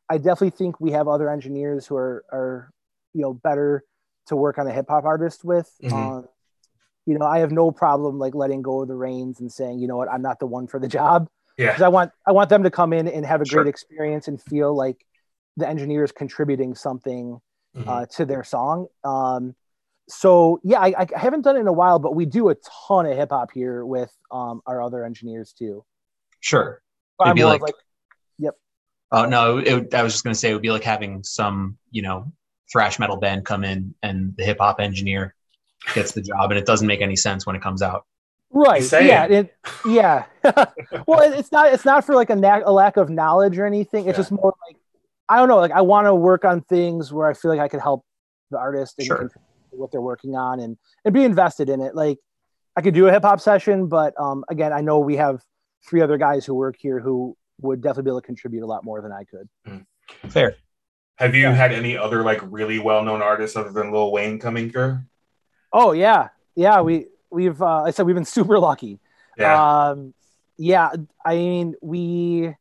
[0.10, 2.72] I definitely think we have other engineers who are are
[3.14, 3.84] you know better
[4.28, 5.72] to work on a hip hop artist with.
[5.84, 5.94] Mhm.
[5.94, 6.28] Um,
[7.06, 9.88] you know, I have no problem like letting go of the reins and saying, you
[9.88, 11.28] know what, I'm not the one for the job
[11.58, 11.68] Yeah.
[11.68, 13.62] because I want I want them to come in and have a Sure.
[13.64, 15.06] great experience and feel like
[15.58, 17.40] the engineer is contributing something
[17.76, 17.88] Mhm.
[17.88, 18.88] uh, to their song.
[19.04, 19.56] Um,
[20.10, 22.56] so yeah, I, I haven't done it in a while, but we do a
[22.88, 25.84] ton of hip hop here with um, our other engineers too.
[26.42, 26.82] sure.
[27.20, 27.74] I'm It'd be more of, like-
[29.16, 31.78] Oh no, it, would- I was just gonna say it would be like having some,
[31.92, 32.32] you know,
[32.72, 35.36] thrash metal band come in and the hip hop engineer
[35.94, 38.06] gets the job, and it doesn't make any sense when it comes out.
[38.50, 40.26] right yeah it, yeah
[41.08, 43.66] well it- it's not it's not for like a, na- a lack of knowledge or
[43.68, 44.22] anything it's Yeah.
[44.24, 44.78] just more like
[45.30, 47.68] i don't know like i want to work on things where i feel like i
[47.68, 48.04] could help
[48.52, 49.30] the artist and Sure.
[49.76, 52.18] What they're working on and and be invested in it like
[52.76, 55.42] i could do a hip-hop session but um again i know we have
[55.88, 58.84] three other guys who work here who would definitely be able to contribute a lot
[58.84, 59.48] more than i could
[60.30, 60.56] Fair.
[61.18, 61.54] Have you Yeah.
[61.54, 65.00] had any other like really well-known artists other than Lil Wayne coming through?
[65.72, 69.00] oh yeah yeah we we've uh like i said we've been super lucky
[69.38, 69.90] Yeah.
[69.90, 70.14] Um,
[70.58, 70.92] yeah,
[71.26, 72.56] I mean, we let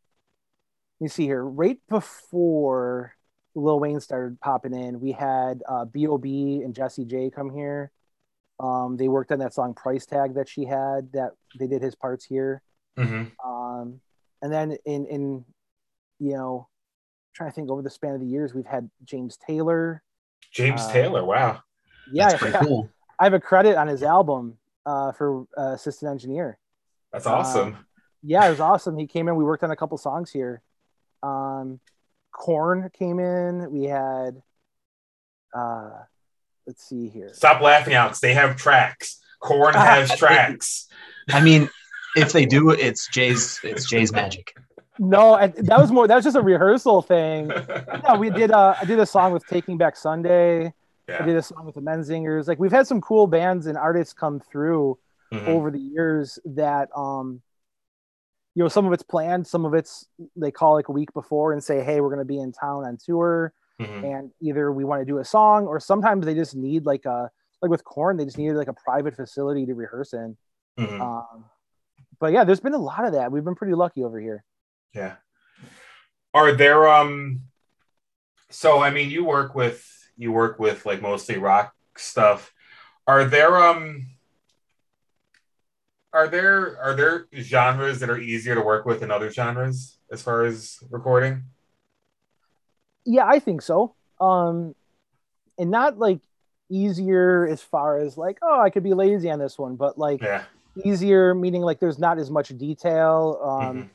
[1.00, 1.44] me see here.
[1.44, 3.14] Right before
[3.54, 6.62] Lil Wayne started popping in, we had uh, B.O.B.
[6.64, 7.90] and Jessie J come here.
[8.60, 11.12] Um, they worked on that song "Price Tag" that she had.
[11.12, 12.62] That they did his parts here.
[12.96, 14.00] hmm Um,
[14.40, 15.44] and then in in
[16.18, 16.68] you know,
[17.34, 20.02] trying to think over the span of the years, we've had James Taylor.
[20.52, 21.24] James uh, Taylor.
[21.24, 21.62] Wow.
[22.12, 22.90] Yeah, That's pretty cool.
[23.18, 26.58] I have a credit on his album uh, for uh, assistant engineer.
[27.12, 27.76] That's awesome.
[28.22, 28.96] yeah, it was awesome.
[28.96, 29.34] He came in.
[29.36, 30.62] We worked on a couple songs here.
[31.22, 31.80] Um,
[32.32, 33.70] Korn came in.
[33.70, 34.42] We had,
[35.54, 35.90] uh,
[36.66, 37.30] let's see here.
[37.34, 38.20] Stop laughing, Alex.
[38.20, 39.20] They have tracks.
[39.40, 40.88] Korn has tracks.
[41.30, 41.68] I mean,
[42.16, 43.60] if they do, it's Jay's.
[43.62, 44.54] It's Jay's magic.
[44.98, 46.06] No, I, that was more.
[46.06, 47.50] That was just a rehearsal thing.
[48.04, 48.50] Yeah, we did.
[48.50, 50.72] Uh, I did a song with Taking Back Sunday.
[51.08, 52.48] I did a song with the Menzingers.
[52.48, 54.98] Like we've had some cool bands and artists come through
[55.32, 55.46] Mhm.
[55.48, 57.40] over the years that um
[58.54, 61.52] you know some of it's planned some of it's they call like a week before
[61.52, 64.04] and say hey we're going to be in town on tour Mhm.
[64.04, 67.30] and either we want to do a song or sometimes they just need like a
[67.62, 70.36] like with Korn they just needed like a private facility to rehearse in
[70.78, 71.00] Mhm.
[71.00, 71.44] um
[72.20, 74.44] but yeah there's been a lot of that we've been pretty lucky over here
[74.94, 75.16] Yeah.
[76.34, 77.42] Are there um
[78.50, 79.86] so I mean you work with
[80.16, 82.52] you work with like mostly rock stuff.
[83.06, 84.06] Are there um
[86.12, 90.22] are there are there genres that are easier to work with than other genres as
[90.22, 91.44] far as recording?
[93.04, 94.74] yeah i think so um
[95.58, 96.20] and not like
[96.70, 100.22] easier as far as like oh i could be lazy on this one but like
[100.22, 100.44] Yeah.
[100.84, 103.90] easier meaning like there's not as much detail um Mhm.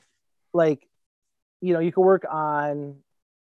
[0.54, 0.88] like
[1.62, 2.98] you know you could work on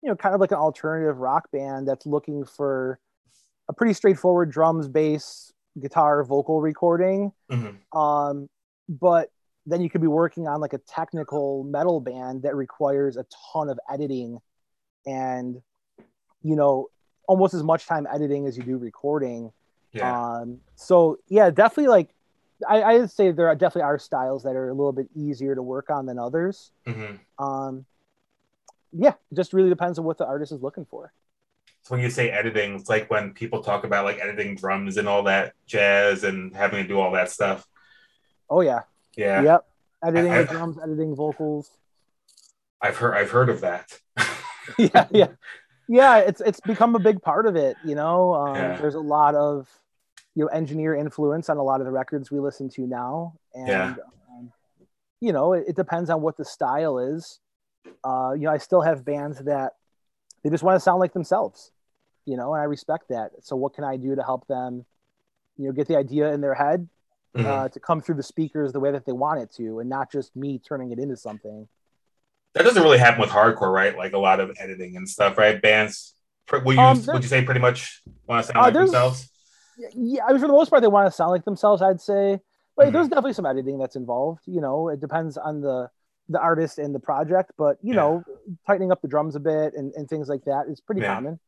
[0.01, 2.97] you know kind of like an alternative rock band that's looking for
[3.67, 7.75] a pretty straightforward drums bass guitar vocal recording Mhm.
[7.93, 8.49] um
[8.89, 9.29] but
[9.65, 13.69] then you could be working on like a technical metal band that requires a ton
[13.69, 14.39] of editing
[15.05, 15.61] and
[16.41, 16.87] you know
[17.27, 19.51] almost as much time editing as you do recording
[19.93, 20.37] Yeah.
[20.39, 22.09] um, so yeah, definitely like
[22.67, 25.55] I, I would say there are definitely are styles that are a little bit easier
[25.55, 26.71] to work on than others.
[26.85, 27.19] Mhm.
[27.37, 27.85] Um,
[28.91, 31.13] yeah, it just really depends on what the artist is looking for.
[31.83, 35.07] So when you say editing, it's like when people talk about like editing drums and
[35.07, 37.65] all that jazz and having to do all that stuff.
[38.49, 38.81] Oh yeah,
[39.15, 39.41] Yeah.
[39.41, 39.65] yep.
[40.03, 41.69] Editing I- the drums, editing vocals.
[42.81, 43.99] I've heard I've heard of that.
[44.77, 45.27] yeah, yeah,
[45.89, 46.17] yeah.
[46.19, 47.75] It's it's become a big part of it.
[47.83, 48.77] You know, um, Yeah.
[48.77, 49.67] there's a lot of
[50.35, 53.67] you know engineer influence on a lot of the records we listen to now, and
[53.67, 53.95] Yeah.
[54.31, 54.53] um,
[55.19, 57.39] you know it, it depends on what the style is.
[58.03, 59.73] Uh, you know, I still have bands that
[60.43, 61.71] they just want to sound like themselves.
[62.25, 63.31] You know, and I respect that.
[63.41, 64.85] So, what can I do to help them?
[65.57, 66.87] You know, get the idea in their head
[67.37, 67.45] Mhm.
[67.45, 70.11] uh, to come through the speakers the way that they want it to, and not
[70.11, 71.67] just me turning it into something.
[72.55, 73.95] that doesn't really happen with hardcore, right?
[73.95, 75.61] Like a lot of editing and stuff, right?
[75.61, 76.15] Bands
[76.51, 79.31] will you Um, would you say pretty much want to sound Uh, like themselves?
[79.93, 81.81] yeah, I mean, for the most part, they want to sound like themselves.
[81.83, 82.39] I'd say,
[82.75, 82.93] but Mhm.
[82.93, 84.41] there's definitely some editing that's involved.
[84.47, 85.89] You know, it depends on the
[86.27, 88.01] the artist and the project, but you Yeah.
[88.01, 88.23] know,
[88.67, 91.15] tightening up the drums a bit and, and things like that is pretty Yeah.
[91.15, 91.39] common.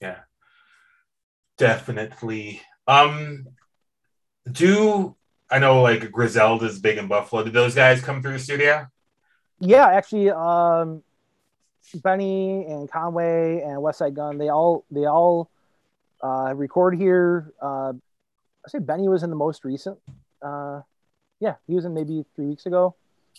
[0.00, 0.20] Yeah.
[1.58, 2.62] Definitely.
[2.86, 3.48] Um
[4.50, 5.16] do
[5.50, 7.42] I know like Griselda's big in Buffalo.
[7.42, 8.86] Did those guys come through the studio?
[9.60, 11.02] Yeah, actually, um,
[12.02, 15.50] Benny and Conway and Westside Gunn, they all they all
[16.22, 17.52] uh, record here.
[17.60, 17.92] Uh,
[18.64, 19.98] I say Benny was in the most recent.
[20.42, 20.82] Uh,
[21.40, 22.94] yeah, he was in maybe three weeks ago,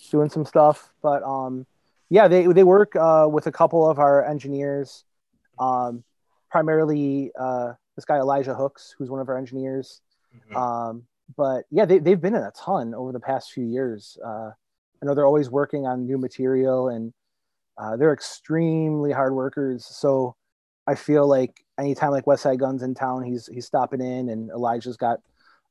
[0.10, 0.92] doing some stuff.
[1.02, 1.66] But um,
[2.10, 5.06] yeah, they they work uh, with a couple of our engineers,
[5.60, 6.04] um,
[6.50, 10.02] primarily uh, this guy Elijah Hooks, who's one of our engineers.
[10.52, 10.56] Mhm.
[10.56, 11.04] Um,
[11.36, 14.18] but yeah, they, they've been in a ton over the past few years.
[14.26, 14.52] Uh,
[15.02, 17.14] I know they're always working on new material and
[17.78, 19.86] uh, they're extremely hard workers.
[19.86, 20.36] So
[20.86, 24.98] I feel like anytime like Westside Gunn's in town, he's he's stopping in, and Elijah's
[24.98, 25.20] got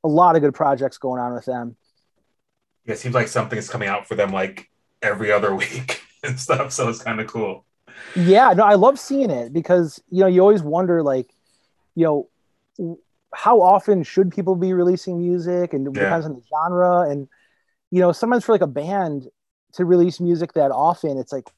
[0.04, 1.76] a lot of good projects going on with them.
[2.86, 4.70] Yeah, it seems like something's coming out for them like
[5.02, 6.72] every other week and stuff.
[6.72, 7.64] So it's kind of cool.
[8.14, 11.30] Yeah, no, I love seeing it because you know you always wonder like,
[11.94, 12.04] you
[12.78, 12.98] know,
[13.34, 16.04] how often should people be releasing music and it Yeah.
[16.04, 17.28] depends on the genre and
[17.90, 19.28] you know sometimes for like a band
[19.72, 21.50] to release music that often it's like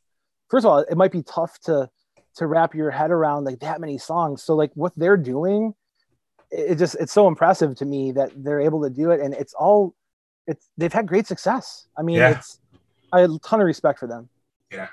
[0.49, 1.89] first of all it might be tough to
[2.37, 5.75] to wrap your head around like that many songs so like what they're doing
[6.51, 9.33] it it just it's so impressive to me that they're able to do it and
[9.35, 9.95] it's all
[10.47, 12.31] it's they've had great success i mean Yeah.
[12.31, 12.59] it's
[13.13, 14.29] i have a ton of respect for them
[14.73, 14.89] Yeah.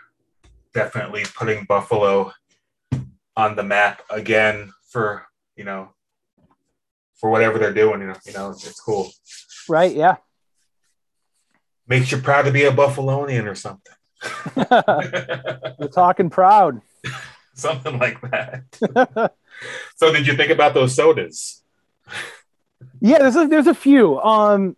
[0.73, 2.31] Definitely putting Buffalo
[3.35, 5.25] on the map again for
[5.55, 5.89] you know
[7.17, 8.01] for whatever they're doing.
[8.01, 9.09] You know, you know, it's, it's cool.
[9.69, 10.17] right yeah
[11.89, 13.93] Makes you proud to be a Buffalonian or something.
[15.79, 16.81] we're talking proud
[17.53, 18.63] something like that.
[19.95, 21.63] so, did you think about those sodas?
[23.01, 24.75] yeah there's a, there's a few um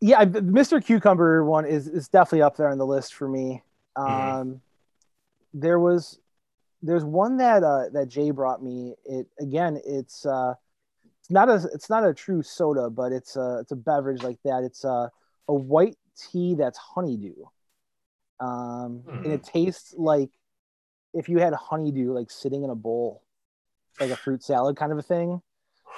[0.00, 3.62] yeah the mr cucumber one is is definitely up there on the list for me
[3.96, 4.60] um Mhm.
[5.54, 6.18] there was
[6.82, 10.54] there's one that uh that jay brought me it again it's uh
[11.26, 14.38] it's not a it's not a true soda but it's a it's a beverage like
[14.44, 15.10] that it's a
[15.48, 17.34] a white tea that's honeydew
[18.40, 20.30] um and it tastes like
[21.14, 23.22] if you had honeydew like sitting in a bowl
[24.00, 25.40] like a fruit salad kind of a thing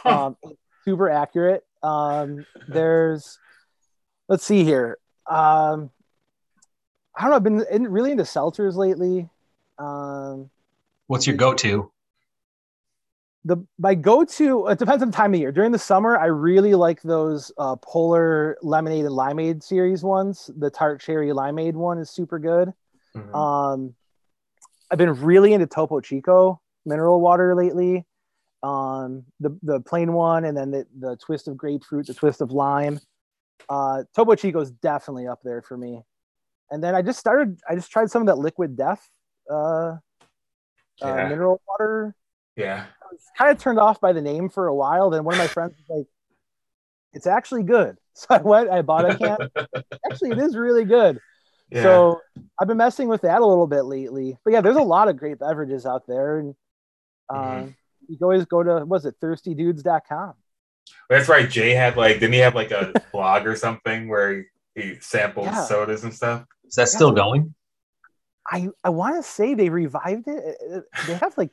[0.05, 0.37] um,
[0.85, 1.64] super accurate.
[1.83, 3.39] Um, there's,
[4.29, 4.99] let's see here.
[5.26, 5.91] Um,
[7.14, 7.37] I don't know.
[7.37, 9.29] I've been in, really into seltzers lately.
[9.79, 10.51] Um,
[11.07, 11.91] What's your go-to?
[13.45, 15.53] The my go-to it depends on the time of year.
[15.53, 20.51] During the summer, I really like those uh, Polar Lemonade and Limeade series ones.
[20.59, 22.72] The Tart Cherry Limeade one is super good.
[23.16, 23.34] Mhm.
[23.34, 23.95] Um,
[24.91, 28.07] I've been really into Topo Chico mineral water lately.
[28.62, 32.51] Um, the the plain one, and then the, the twist of grapefruit, the twist of
[32.51, 32.99] lime.
[33.68, 36.03] Uh, Topo Chico is definitely up there for me.
[36.70, 37.61] And then I just started.
[37.68, 39.09] I just tried some of that Liquid Death
[39.51, 39.99] uh, uh,
[41.01, 41.28] Yeah.
[41.28, 42.14] mineral water.
[42.57, 42.86] yeah.
[43.11, 45.11] I was kind of turned off by the name for a while.
[45.11, 46.07] Then one of my friends was like,
[47.13, 48.69] "It's actually good." So I went.
[48.69, 49.39] I bought a can.
[50.11, 51.21] actually, it is really good.
[51.71, 51.83] Yeah.
[51.85, 52.21] So
[52.61, 54.37] I've been messing with that a little bit lately.
[54.45, 56.41] But yeah, there's a lot of great beverages out there.
[56.41, 56.55] And
[57.31, 57.75] um, Mhm.
[58.09, 60.35] you can always go to, was it thirstydudes.com?
[61.09, 61.49] That's right.
[61.49, 64.45] Jay had like, didn't he have like a blog or something where
[64.75, 65.63] he, he sampled Yeah.
[65.65, 66.45] sodas and stuff?
[66.67, 67.55] Is that still going?
[68.51, 70.43] I, I want to say they revived it.
[70.45, 71.53] It- it- They have like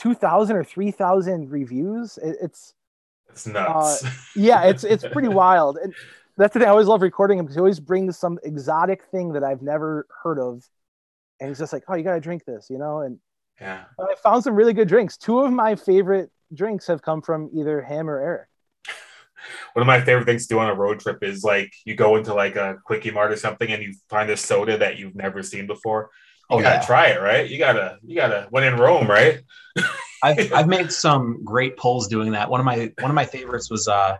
[0.00, 2.18] 2,000 or 3,000 reviews.
[2.18, 2.74] It, it's,
[3.28, 4.04] It's nuts.
[4.04, 5.76] Uh, yeah, it's, it's pretty wild.
[5.76, 5.94] And
[6.36, 6.68] that's the thing.
[6.68, 10.06] I always love recording him because he always brings some exotic thing that I've never
[10.22, 10.66] heard of.
[11.38, 13.00] And he's just like, oh, you got to drink this, you know?
[13.00, 13.18] And
[13.60, 13.84] yeah.
[13.98, 15.18] I found some really good drinks.
[15.18, 18.48] Two of my favorite drinks have come from either him or Eric.
[19.74, 22.16] One of my favorite things to do on a road trip is like you go
[22.16, 25.42] into like a quickie mart or something and you find a soda that you've never
[25.42, 26.10] seen before.
[26.50, 26.86] You Oh, gotta yeah.
[26.86, 27.48] try it, right?
[27.48, 28.46] You gotta, you gotta.
[28.50, 29.40] When in Rome, right?
[30.22, 32.50] I've I've made some great pulls doing that.
[32.50, 34.16] One of my one of my favorites was uh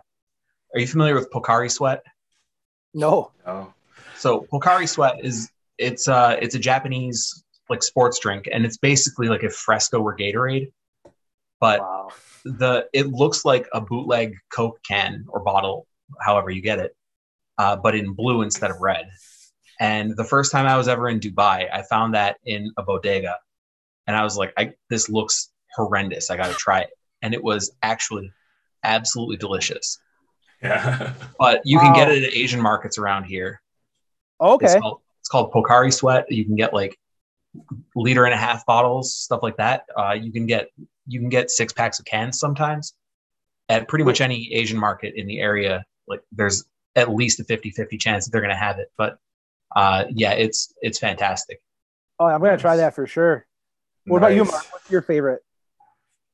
[0.73, 2.01] are you familiar with Pocari Sweat?
[2.93, 3.31] No.
[3.45, 3.73] Oh,
[4.15, 9.27] So Pocari Sweat is it's uh it's a Japanese like sports drink and it's basically
[9.27, 10.71] like a Fresco or Gatorade,
[11.59, 12.09] but Wow.
[12.45, 15.85] the it looks like a bootleg Coke can or bottle,
[16.21, 16.95] however you get it,
[17.57, 19.09] uh, but in blue instead of red.
[19.81, 23.35] And the first time I was ever in Dubai, I found that in a bodega,
[24.05, 26.29] and I was like, I, "This looks horrendous.
[26.29, 26.91] I got to try it."
[27.23, 28.31] And it was actually
[28.83, 29.99] absolutely delicious.
[30.61, 31.13] yeah.
[31.39, 33.59] But you can get it at Asian markets around here.
[34.39, 34.67] Okay.
[34.67, 36.31] It's called, it's called Pocari Sweat.
[36.31, 36.95] You can get like
[37.95, 39.85] liter and a half bottles, stuff like that.
[39.97, 40.69] Uh, you can get
[41.07, 42.93] you can get six packs of cans sometimes
[43.67, 45.83] at pretty much any Asian market in the area.
[46.07, 46.65] Like there's
[46.95, 48.91] at least a 50-50 chance that they're going to have it.
[48.97, 49.17] But
[49.75, 51.61] uh, yeah, it's it's fantastic.
[52.19, 53.45] Oh, I'm going to try that for sure.
[54.05, 54.65] What about you, Mark?
[54.71, 55.41] What's your favorite?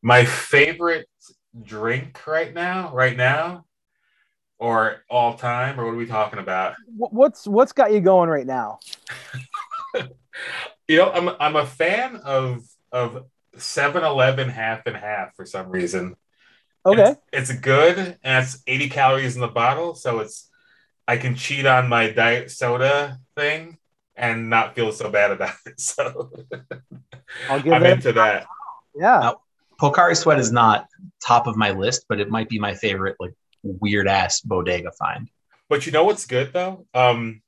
[0.01, 1.07] My favorite
[1.63, 3.65] drink right now, right now,
[4.59, 6.75] or all time, or what are we talking about?
[6.95, 8.79] What's what's got you going right now?
[10.88, 13.25] You know, I'm I'm a fan of of
[13.57, 16.15] 7-Eleven half and half for some reason.
[16.85, 17.15] Okay.
[17.33, 20.49] It's, it's good and it's 80 calories in the bottle, so it's
[21.08, 23.78] I can cheat on my diet soda thing
[24.16, 25.80] and not feel so bad about it.
[25.80, 26.32] So
[27.49, 27.91] I'll give I'm it.
[27.93, 28.47] into that.
[28.95, 29.34] Yeah.
[29.80, 30.88] Pocari Sweat is not
[31.26, 33.34] top of my list, but it might be my favorite like
[33.64, 35.30] weird ass bodega find.
[35.70, 36.88] But you know what's good though?
[36.93, 37.41] Um,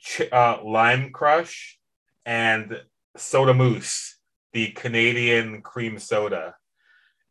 [0.00, 1.78] ch- uh, Lime Crush
[2.24, 2.80] and
[3.16, 4.16] Soda Moose,
[4.52, 6.54] the Canadian cream soda.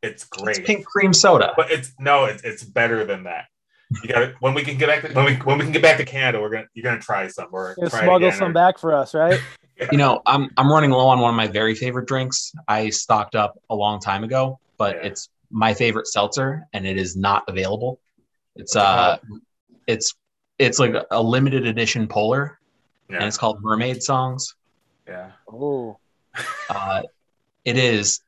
[0.03, 0.57] It's great.
[0.57, 1.53] It's pink cream soda.
[1.57, 3.45] But it's no, it's it's better than that.
[4.01, 5.81] You got to when we can get back to, when we when we can get
[5.81, 8.77] back to Canada, we're gonna you're gonna try some or try smuggle some or- back
[8.79, 9.39] for us, right?
[9.91, 12.51] you know, I'm I'm running low on one of my very favorite drinks.
[12.67, 15.07] I stocked up a long time ago, but Yeah.
[15.09, 17.99] it's my favorite seltzer, and it is not available.
[18.55, 19.17] It's What's uh,
[19.87, 20.15] it's
[20.57, 22.59] it's like a limited edition polar,
[23.09, 24.55] and it's called Mermaid Songs.
[25.07, 25.31] Yeah.
[25.47, 25.97] Oh,
[26.69, 27.03] Uh,
[27.63, 28.21] it is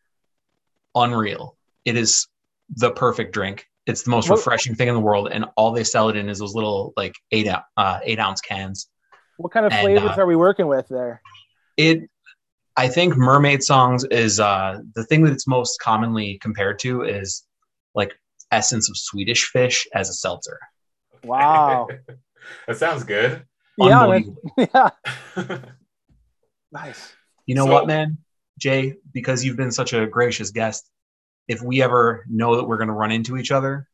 [0.96, 1.56] unreal.
[1.86, 2.28] It is
[2.76, 3.68] the perfect drink.
[3.88, 6.30] It's the most What- refreshing thing in the world, and all they sell it in
[6.30, 8.90] is those little like eight uh, eight ounce cans.
[9.38, 11.22] what kind of And, flavors uh, are we working with there?
[11.78, 12.10] It,
[12.76, 17.46] I think, Mermaid Songs is uh, the thing that it's most commonly compared to is
[17.96, 18.20] like
[18.52, 20.60] essence of Swedish fish as a seltzer.
[21.24, 21.88] Wow.
[22.68, 23.44] that sounds good.
[23.78, 24.38] Yeah, man.
[24.58, 24.90] Yeah,
[26.72, 27.14] nice.
[27.46, 28.18] You know So- what, man?
[28.60, 30.90] Jay, because you've been such a gracious guest,
[31.48, 33.88] if we ever know that we're going to run into each other,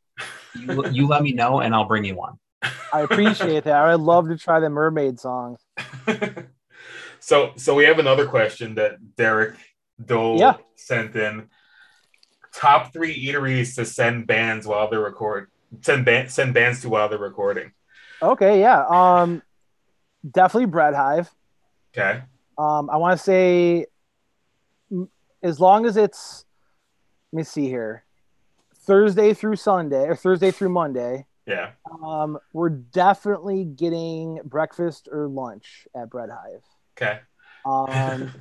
[0.56, 2.39] you, you let me know and I'll bring you one.
[2.93, 3.76] I appreciate that.
[3.76, 5.60] I'd love to try the mermaid songs.
[7.20, 9.56] so so we have another question that Derek
[10.04, 10.58] Dole Yeah.
[10.76, 11.49] sent in.
[12.54, 15.49] Top three eateries to send bands while they're record
[15.82, 17.72] send band, send bands to while they're recording.
[18.22, 18.86] Okay, yeah.
[18.88, 19.41] Um,
[20.30, 21.30] definitely Bread Hive.
[21.97, 22.22] Okay.
[22.60, 23.88] Um, I want to say,
[24.91, 25.10] m-
[25.41, 26.42] as long as it's,
[27.34, 28.03] let me see here,
[28.75, 31.25] Thursday through Sunday or Thursday through Monday.
[31.47, 31.71] Yeah.
[32.03, 36.63] Um, we're definitely getting breakfast or lunch at Bread Hive.
[36.95, 37.19] Okay.
[37.65, 38.31] Um,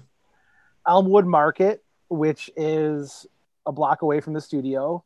[0.86, 3.26] Elmwood Market, which is
[3.64, 5.02] a block away from the studio.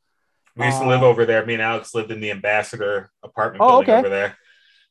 [0.57, 1.47] we used to live over there.
[1.47, 3.99] Me and Alex lived in the ambassador apartment Oh, building okay.
[4.01, 4.37] over there.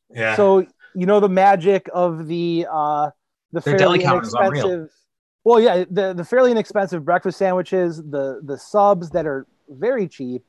[0.09, 0.35] Yeah.
[0.37, 0.65] So
[0.95, 3.09] you know the magic of the uh,
[3.51, 4.89] the Their fairly deli counter is inexpensive.
[5.45, 10.43] Well, yeah, the the fairly inexpensive breakfast sandwiches, the the subs that are very cheap,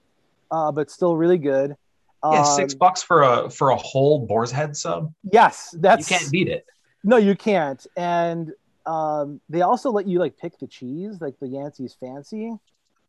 [0.50, 1.76] uh, but still really good.
[2.24, 5.12] Yeah, Um, six bucks for a for a whole boar's head sub.
[5.30, 6.66] Yes, that's You can't beat it.
[7.04, 7.86] no, you can't.
[7.96, 8.52] And
[8.86, 12.52] um, they also let you like pick the cheese, like the Yancey's Fancy.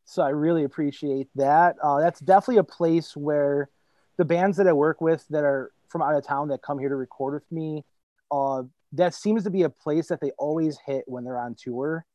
[0.06, 1.76] So I really appreciate that.
[1.82, 3.70] Uh, that's definitely a place where
[4.18, 6.90] the bands that I work with that are from out of town that come here
[6.90, 7.84] to record with me,
[8.32, 8.64] uh,
[8.94, 12.06] that seems to be a place that they always hit when they're on tour.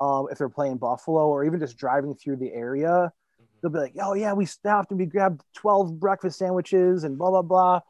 [0.00, 3.12] Um, if they're playing Buffalo or even just driving through the area,
[3.60, 7.30] they'll be like, "Oh yeah, we stopped and we grabbed twelve breakfast sandwiches and blah
[7.30, 7.80] blah blah."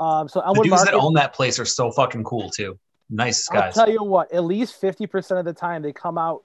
[0.00, 2.78] Um, so The Elmwood dudes Market, that own that place are so fucking cool too.
[3.10, 3.76] Nice guys.
[3.76, 6.44] I'll tell you what, at least 50% of the time they come out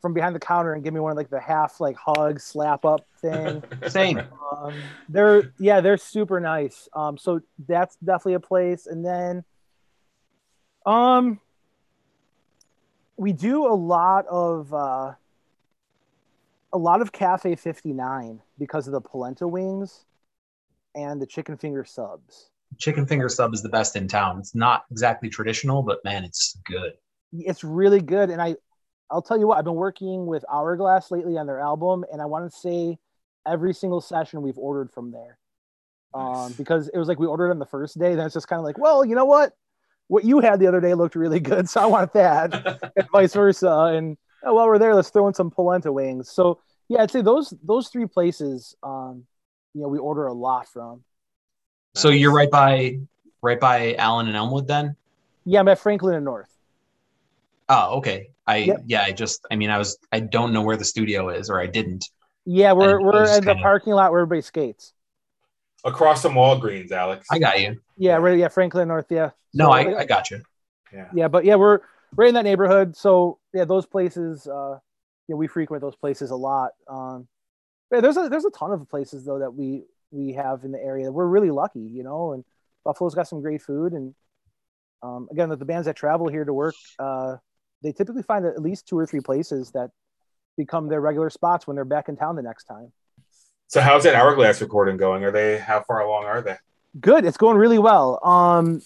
[0.00, 2.84] from behind the counter and give me one of like the half like hug slap
[2.84, 3.62] up thing.
[3.88, 4.20] Same.
[4.52, 4.74] um,
[5.08, 6.88] they're yeah, they're super nice.
[6.94, 8.86] Um, so that's definitely a place.
[8.86, 9.44] And then
[10.86, 11.40] um
[13.16, 15.12] we do a lot of uh
[16.72, 20.06] a lot of Cafe 59 because of the polenta wings
[20.96, 22.50] and the chicken finger subs.
[22.78, 24.40] Chicken finger sub is the best in town.
[24.40, 26.94] It's not exactly traditional, but man, it's good.
[27.32, 28.54] it's really good and i
[29.10, 32.24] i'll tell you what i've been working with hourglass lately on their album and i
[32.24, 32.96] want to say
[33.46, 35.36] every single session we've ordered from there
[36.14, 36.52] um Nice.
[36.56, 38.64] because it was like we ordered on the first day then it's just kind of
[38.64, 39.52] like well you know what
[40.08, 42.52] what you had the other day looked really good so i want that
[42.96, 46.60] and vice versa and oh, while we're there let's throw in some polenta wings so
[46.88, 49.24] yeah i'd say those those three places um
[49.74, 51.02] you know we order a lot from
[51.94, 52.98] So you're right by
[53.42, 54.96] right by Allen and Elmwood then?
[55.44, 56.50] yeah i'm at franklin and north
[57.66, 58.28] Oh, okay.
[58.46, 58.82] I Yep.
[58.86, 61.58] yeah, I just I mean I was I don't know where the studio is or
[61.58, 62.10] I didn't.
[62.44, 64.92] yeah we're, And we're those in the kinda- parking lot where everybody skates
[65.84, 67.26] Across from Walgreens, Alex.
[67.30, 67.80] I got you.
[67.96, 70.42] yeah we're yeah franklin north yeah No, So, I, I got you.
[70.92, 71.08] Yeah.
[71.14, 71.80] yeah but yeah we're
[72.16, 74.78] we're in that neighborhood so yeah those places uh
[75.28, 77.26] yeah we frequent those places a lot um
[77.92, 80.78] yeah, there's a there's a ton of places though that we we have in the
[80.80, 82.44] area we're really lucky you know and
[82.84, 84.14] buffalo's got some great food and
[85.02, 87.36] um again the, the bands that travel here to work uh
[87.82, 89.90] they typically find at least two or three places that
[90.56, 92.92] become their regular spots when they're back in town the next time
[93.68, 95.24] So how's that hourglass recording going?
[95.24, 96.56] Are they how far along are they?
[97.00, 98.80] good it's going really well um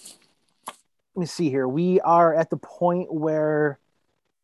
[1.15, 3.79] let me see here we are at the point where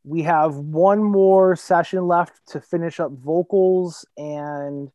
[0.05, 4.91] we have one more session left to finish up vocals and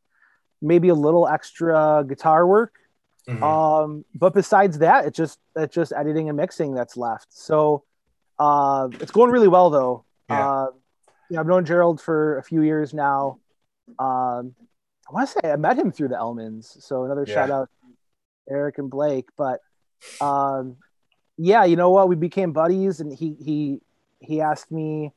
[0.62, 2.76] maybe a little extra guitar work
[3.28, 3.42] Mhm.
[3.42, 7.84] um but besides that it's just it's just editing and mixing that's left so
[8.38, 10.48] uh it's going really well though Yeah.
[10.48, 10.68] uh
[11.32, 13.40] yeah i've known gerald for a few years now
[13.98, 14.54] um
[15.10, 17.34] i want to say i met him through the elmans so another Yeah.
[17.36, 19.60] shout out to eric and blake but
[20.22, 20.78] um
[21.38, 23.82] yeah you know what we became buddies and he he
[24.20, 25.12] he asked me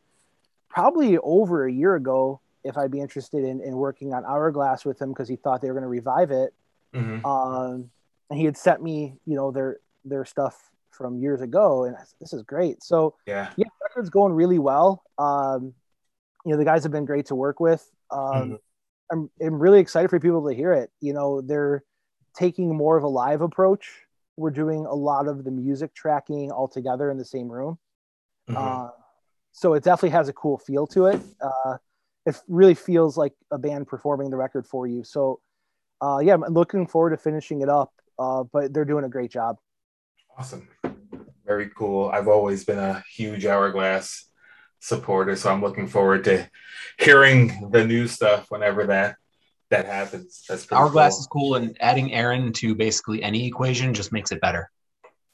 [0.69, 5.01] probably over a year ago if i'd be interested in, in working on hourglass with
[5.01, 6.55] him because he thought they were going to revive it
[6.95, 7.25] Mhm.
[7.25, 7.91] um,
[8.29, 12.01] and he had sent me, you know, their their stuff from years ago, and I
[12.01, 12.83] said, this is great.
[12.83, 13.51] So Yeah.
[13.57, 15.03] yeah, record's going really well.
[15.19, 15.75] Um,
[16.45, 17.87] you know, the guys have been great to work with.
[18.11, 18.59] Um, Mhm.
[19.13, 20.91] I'm, I'm really excited for people to hear it.
[21.01, 21.85] You know, they're
[22.35, 23.91] taking more of a live approach.
[24.37, 27.79] We're doing a lot of the music tracking all together in the same room.
[28.49, 28.57] Mhm.
[28.57, 28.91] Uh,
[29.53, 31.21] so it definitely has a cool feel to it.
[31.41, 31.77] Uh,
[32.25, 35.05] it really feels like a band performing the record for you.
[35.05, 35.41] So,
[36.01, 37.93] uh, yeah, I'm looking forward to finishing it up.
[38.19, 39.59] Uh, but they're doing a great job.
[40.39, 40.69] Awesome.
[41.45, 42.09] Very cool.
[42.09, 44.27] I've always been a huge Hourglass
[44.83, 46.51] supporter, so I'm looking forward to
[46.99, 49.17] hearing the new stuff whenever that
[49.71, 50.45] that happens.
[50.49, 51.21] That's pretty Hourglass cool.
[51.21, 54.71] is cool, and adding Aaron to basically any equation just makes it better.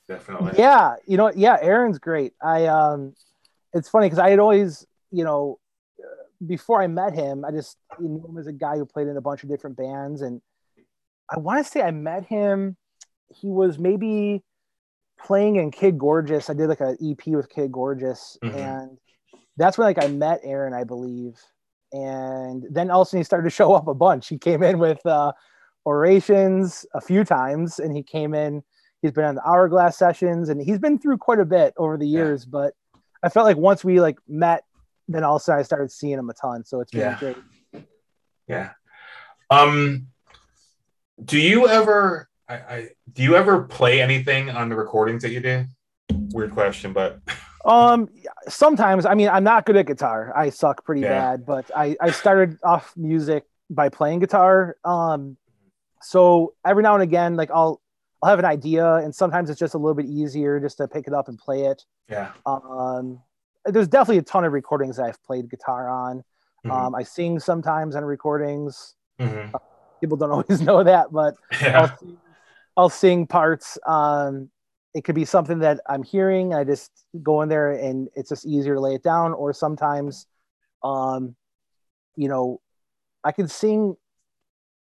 [0.06, 0.52] Definitely.
[0.58, 2.34] Yeah, you know, yeah, Aaron's great.
[2.42, 3.14] I um,
[3.72, 5.58] it's funny because I had always, you know,
[5.98, 6.06] uh,
[6.46, 9.20] before I met him, I just knew him as a guy who played in a
[9.22, 10.40] bunch of different bands, and
[11.30, 12.76] I want to say I met him.
[13.34, 14.42] He was maybe
[15.20, 16.48] playing in Kid Gorgeous.
[16.48, 18.54] I did like an EP with Kid Gorgeous, Mhm.
[18.54, 18.98] and
[19.58, 21.38] that's when like I met Aaron, I believe.
[21.92, 24.28] And then all of a sudden he started to show up a bunch.
[24.28, 25.32] He came in with uh,
[25.86, 28.62] orations a few times, and he came in.
[29.02, 32.06] He's been on the Hourglass sessions, and he's been through quite a bit over the
[32.06, 32.18] Yeah.
[32.20, 32.44] years.
[32.44, 32.74] But
[33.22, 34.64] I felt like once we like met,
[35.08, 36.64] then all of a sudden I started seeing him a ton.
[36.64, 37.18] So it's been Yeah.
[37.18, 37.36] great.
[38.46, 38.70] Yeah.
[39.50, 40.08] Um
[41.24, 45.40] do you ever I, I do you ever play anything on the recordings that you
[45.40, 45.64] do?
[46.32, 47.20] Weird question, but
[47.68, 48.08] Um,
[48.48, 50.32] sometimes I mean I'm not good at guitar.
[50.34, 51.10] I suck pretty Yeah.
[51.36, 54.76] bad, but I I started off music by playing guitar.
[54.84, 55.36] Um,
[56.00, 57.80] so every now and again, like I'll
[58.22, 61.06] I'll have an idea, and sometimes it's just a little bit easier just to pick
[61.06, 61.84] it up and play it.
[62.08, 62.32] yeah.
[62.46, 63.20] Um,
[63.64, 66.24] there's definitely a ton of recordings that I've played guitar on.
[66.66, 66.70] Mhm.
[66.72, 68.94] Um, I sing sometimes on recordings.
[69.20, 69.52] Mhm.
[70.00, 71.80] People don't always know that, but Yeah.
[71.82, 72.18] I'll sing,
[72.76, 73.78] I'll sing parts.
[73.86, 74.50] Um,
[74.98, 76.52] it could be something that I'm hearing.
[76.52, 76.90] I just
[77.22, 79.32] go in there and it's just easier to lay it down.
[79.32, 80.26] Or sometimes,
[80.82, 81.36] um,
[82.16, 82.60] you know,
[83.22, 83.96] I can sing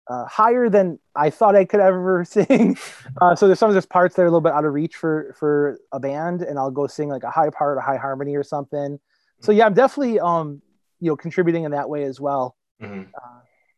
[0.10, 2.78] uh, higher than I thought I could ever sing.
[3.22, 4.98] Uh, so there's some of those parts that are a little bit out of reach
[4.98, 8.36] for for a band, and I'll go sing like a high part, a high harmony,
[8.36, 9.00] or something.
[9.40, 10.62] So yeah, I'm definitely um,
[11.00, 13.08] you know contributing in that way as well Mhm.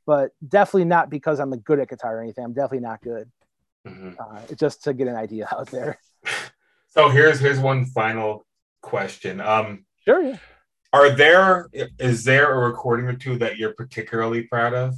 [0.08, 2.44] but definitely not because I'm good at guitar or anything.
[2.44, 3.32] I'm definitely not good.
[3.86, 4.16] Mhm.
[4.20, 6.00] Uh, just to get an idea out there.
[6.90, 8.46] So here's here's one final
[8.82, 9.42] question.
[9.42, 10.22] Um Sure.
[10.22, 10.38] Yeah.
[10.94, 11.68] are there
[12.00, 14.94] is there a recording or two that you're particularly proud of?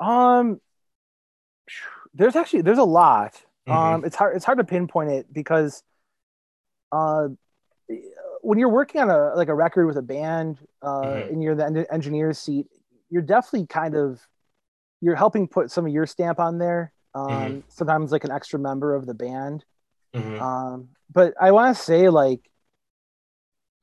[0.00, 0.60] Um,
[2.14, 3.42] there's actually there's a lot.
[3.68, 3.74] Mhm.
[3.74, 5.82] Um, it's hard it's hard to pinpoint it because,
[6.92, 7.28] uh,
[8.40, 11.28] when you're working on a like a record with a band, uh, Mhm.
[11.30, 12.68] and you're the engineer's seat,
[13.10, 14.26] you're definitely kind of
[15.00, 16.92] you're helping put some of your stamp on there.
[17.18, 17.62] Um, Mhm.
[17.68, 19.64] sometimes like an extra member of the band.
[20.14, 20.40] Mhm.
[20.40, 22.48] Um, but I want to say like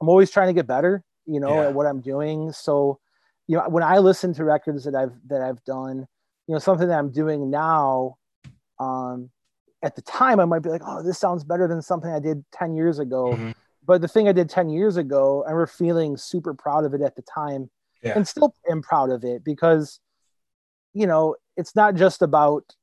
[0.02, 1.68] I'm always trying to get better, you know, Yeah.
[1.68, 2.52] at what I'm doing.
[2.52, 3.00] So,
[3.48, 6.08] you know, when I listen to records that I've that I've done,
[6.48, 8.18] you know, something that I'm doing now,
[8.80, 9.32] um,
[9.82, 12.44] at the time I might be like, oh, this sounds better than something I did
[12.52, 13.34] 10 years ago.
[13.34, 13.56] Mhm.
[13.84, 17.02] But the thing I did 10 years ago, I remember feeling super proud of it
[17.02, 17.70] at the time
[18.02, 18.14] Yeah.
[18.16, 20.00] and still am proud of it because,
[20.94, 22.76] you know, it's not just about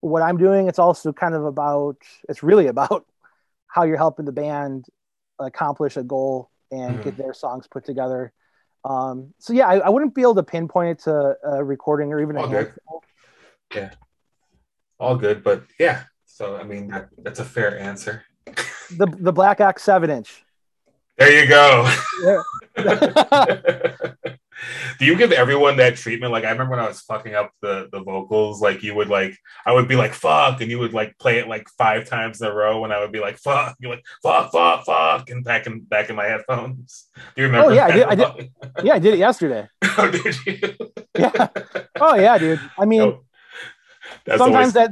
[0.00, 0.68] what I'm doing.
[0.68, 1.96] It's also kind of about,
[2.28, 3.06] it's really about
[3.66, 4.86] how you're helping the band
[5.38, 7.04] accomplish a goal and Mhm.
[7.04, 8.32] get their songs put together.
[8.84, 12.20] Um, so yeah, I, I wouldn't be able to pinpoint it to a recording or
[12.20, 12.66] even a All good.
[12.66, 13.02] handful.
[15.00, 16.04] All good, but yeah.
[16.26, 18.24] So I mean that, that's a fair answer.
[18.96, 20.44] The, the Black Ox seven inch.
[21.16, 21.88] There you go.
[24.98, 26.32] Do you give everyone that treatment?
[26.32, 29.36] Like I remember when I was fucking up the the vocals, like you would like
[29.66, 32.46] I would be like fuck, and you would like play it like five times in
[32.48, 35.66] a row, and I would be like fuck, you're like fuck, fuck, fuck, and back
[35.66, 37.06] in back in my headphones.
[37.36, 37.70] Do you remember?
[37.70, 38.50] Oh, yeah, I did- I
[38.82, 39.68] yeah, I did it yesterday.
[39.98, 40.58] oh, did you?
[41.18, 41.48] Yeah.
[42.00, 42.60] Oh yeah, dude.
[42.78, 43.24] I mean, Oh,
[44.24, 44.90] that's sometimes always that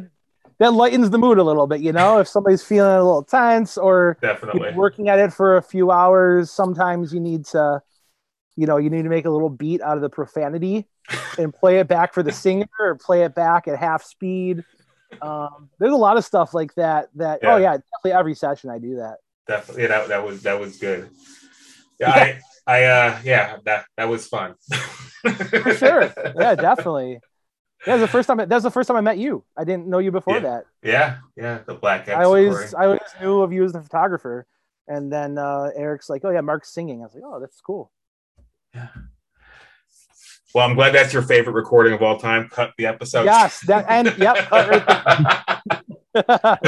[0.58, 2.18] that lightens the mood a little bit, you know.
[2.18, 6.50] If somebody's feeling a little tense or definitely working at it for a few hours,
[6.50, 7.82] sometimes you need to,
[8.56, 10.86] you know, you need to make a little beat out of the profanity
[11.38, 14.64] and play it back for the singer or play it back at half speed.
[15.22, 17.08] Um, there's a lot of stuff like that.
[17.14, 17.72] That oh Yeah.
[17.72, 19.18] yeah, definitely every session I do that.
[19.46, 21.08] definitely yeah, that that was that was good.
[22.00, 24.54] Yeah, I I uh yeah that that was fun
[25.22, 26.12] For sure.
[26.36, 27.20] Yeah, definitely.
[27.86, 28.38] Yeah, the first time.
[28.38, 29.44] That was the first time I met you.
[29.56, 30.40] I didn't know you before Yeah.
[30.40, 30.64] that.
[30.82, 32.08] Yeah, yeah, the black.
[32.08, 32.74] I always, recording.
[32.78, 34.46] I always knew of you as the photographer,
[34.88, 37.92] and then uh, Eric's like, "Oh yeah, Mark's singing." I was like, "Oh, that's cool."
[40.54, 42.48] Well, I'm glad that's your favorite recording of all time.
[42.48, 43.24] Cut the episode.
[43.24, 44.50] Yes, that and yep.
[44.50, 45.60] right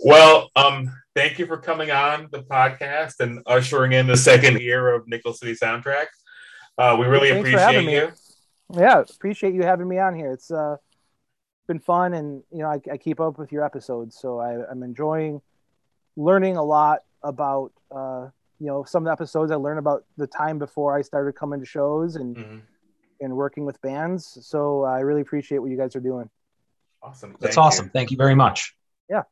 [0.00, 4.94] well, um, thank you for coming on the podcast and ushering in the second year
[4.94, 6.06] of Nickel City Soundtrack.
[6.78, 7.96] Uh, we really Thanks appreciate me.
[7.96, 8.12] you.
[8.74, 10.32] Yeah, appreciate you having me on here.
[10.32, 10.76] It's uh,
[11.68, 14.82] been fun, and you know, I, I keep up with your episodes, so I, I'm
[14.82, 15.42] enjoying
[16.16, 18.28] learning a lot about uh,
[18.62, 19.50] you know some of the episodes.
[19.50, 22.60] I learned about the time before I started coming to shows and Mhm.
[23.20, 24.38] and working with bands.
[24.46, 26.30] So I really appreciate what you guys are doing.
[27.02, 27.32] Awesome.
[27.40, 27.62] That's Thank you.
[27.62, 27.90] awesome.
[27.90, 28.76] Thank you very much.
[29.10, 29.22] Yeah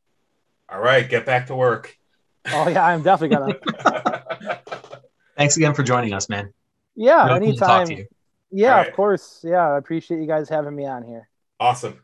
[0.73, 1.97] all right, get back to work.
[2.53, 4.61] Oh yeah, I'm definitely gonna.
[5.37, 6.53] Thanks again for joining us, man.
[6.97, 7.87] Yeah, Really cool to talk anytime.
[7.89, 8.07] to you.
[8.51, 8.89] Yeah, All right.
[8.89, 9.41] of course.
[9.45, 11.29] Yeah, I appreciate you guys having me on here.
[11.61, 12.03] awesome.